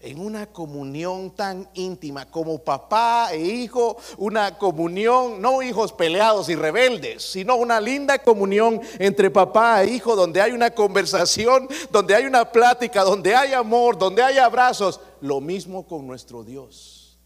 en 0.04 0.20
una 0.20 0.46
comunión 0.46 1.30
tan 1.30 1.66
íntima 1.72 2.30
como 2.30 2.58
papá 2.58 3.30
e 3.32 3.38
hijo, 3.38 3.96
una 4.18 4.58
comunión, 4.58 5.40
no 5.40 5.62
hijos 5.62 5.94
peleados 5.94 6.50
y 6.50 6.54
rebeldes, 6.54 7.22
sino 7.22 7.56
una 7.56 7.80
linda 7.80 8.18
comunión 8.18 8.82
entre 8.98 9.30
papá 9.30 9.82
e 9.82 9.88
hijo, 9.88 10.14
donde 10.14 10.42
hay 10.42 10.52
una 10.52 10.70
conversación, 10.72 11.66
donde 11.90 12.14
hay 12.14 12.26
una 12.26 12.52
plática, 12.52 13.02
donde 13.02 13.34
hay 13.34 13.54
amor, 13.54 13.96
donde 13.96 14.22
hay 14.22 14.36
abrazos. 14.36 15.00
Lo 15.22 15.40
mismo 15.40 15.86
con 15.86 16.06
nuestro 16.06 16.44
Dios. 16.44 17.18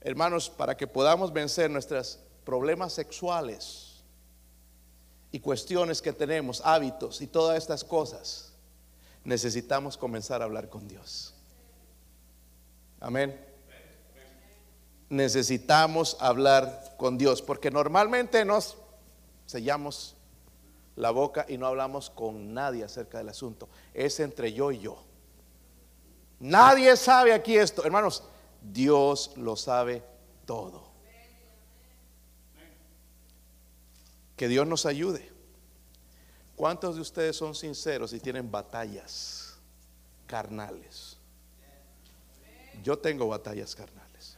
Hermanos, 0.00 0.48
para 0.48 0.76
que 0.76 0.86
podamos 0.86 1.32
vencer 1.32 1.68
nuestros 1.68 2.20
problemas 2.44 2.92
sexuales 2.92 4.04
y 5.32 5.40
cuestiones 5.40 6.00
que 6.00 6.12
tenemos, 6.12 6.62
hábitos 6.64 7.20
y 7.20 7.26
todas 7.26 7.58
estas 7.58 7.82
cosas, 7.82 8.47
necesitamos 9.28 9.98
comenzar 9.98 10.40
a 10.40 10.46
hablar 10.46 10.70
con 10.70 10.88
Dios. 10.88 11.34
Amén. 12.98 13.38
Necesitamos 15.10 16.16
hablar 16.18 16.94
con 16.96 17.18
Dios, 17.18 17.42
porque 17.42 17.70
normalmente 17.70 18.44
nos 18.46 18.78
sellamos 19.44 20.16
la 20.96 21.10
boca 21.10 21.44
y 21.46 21.58
no 21.58 21.66
hablamos 21.66 22.08
con 22.08 22.54
nadie 22.54 22.84
acerca 22.84 23.18
del 23.18 23.28
asunto. 23.28 23.68
Es 23.92 24.18
entre 24.18 24.54
yo 24.54 24.72
y 24.72 24.78
yo. 24.78 25.04
Nadie 26.40 26.96
sabe 26.96 27.34
aquí 27.34 27.56
esto. 27.58 27.84
Hermanos, 27.84 28.24
Dios 28.62 29.32
lo 29.36 29.56
sabe 29.56 30.02
todo. 30.46 30.88
Que 34.36 34.48
Dios 34.48 34.66
nos 34.66 34.86
ayude. 34.86 35.37
¿Cuántos 36.58 36.96
de 36.96 37.02
ustedes 37.02 37.36
son 37.36 37.54
sinceros 37.54 38.12
y 38.12 38.18
tienen 38.18 38.50
batallas 38.50 39.56
carnales? 40.26 41.16
Yo 42.82 42.98
tengo 42.98 43.28
batallas 43.28 43.76
carnales. 43.76 44.36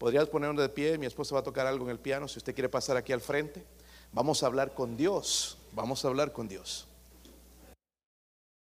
¿Podrías 0.00 0.28
ponernos 0.28 0.60
de 0.60 0.68
pie? 0.68 0.98
Mi 0.98 1.06
esposa 1.06 1.36
va 1.36 1.40
a 1.40 1.44
tocar 1.44 1.64
algo 1.64 1.84
en 1.84 1.92
el 1.92 2.00
piano. 2.00 2.26
Si 2.26 2.38
usted 2.38 2.52
quiere 2.52 2.68
pasar 2.68 2.96
aquí 2.96 3.12
al 3.12 3.20
frente, 3.20 3.64
vamos 4.10 4.42
a 4.42 4.46
hablar 4.46 4.74
con 4.74 4.96
Dios. 4.96 5.58
Vamos 5.70 6.04
a 6.04 6.08
hablar 6.08 6.32
con 6.32 6.48
Dios. 6.48 6.88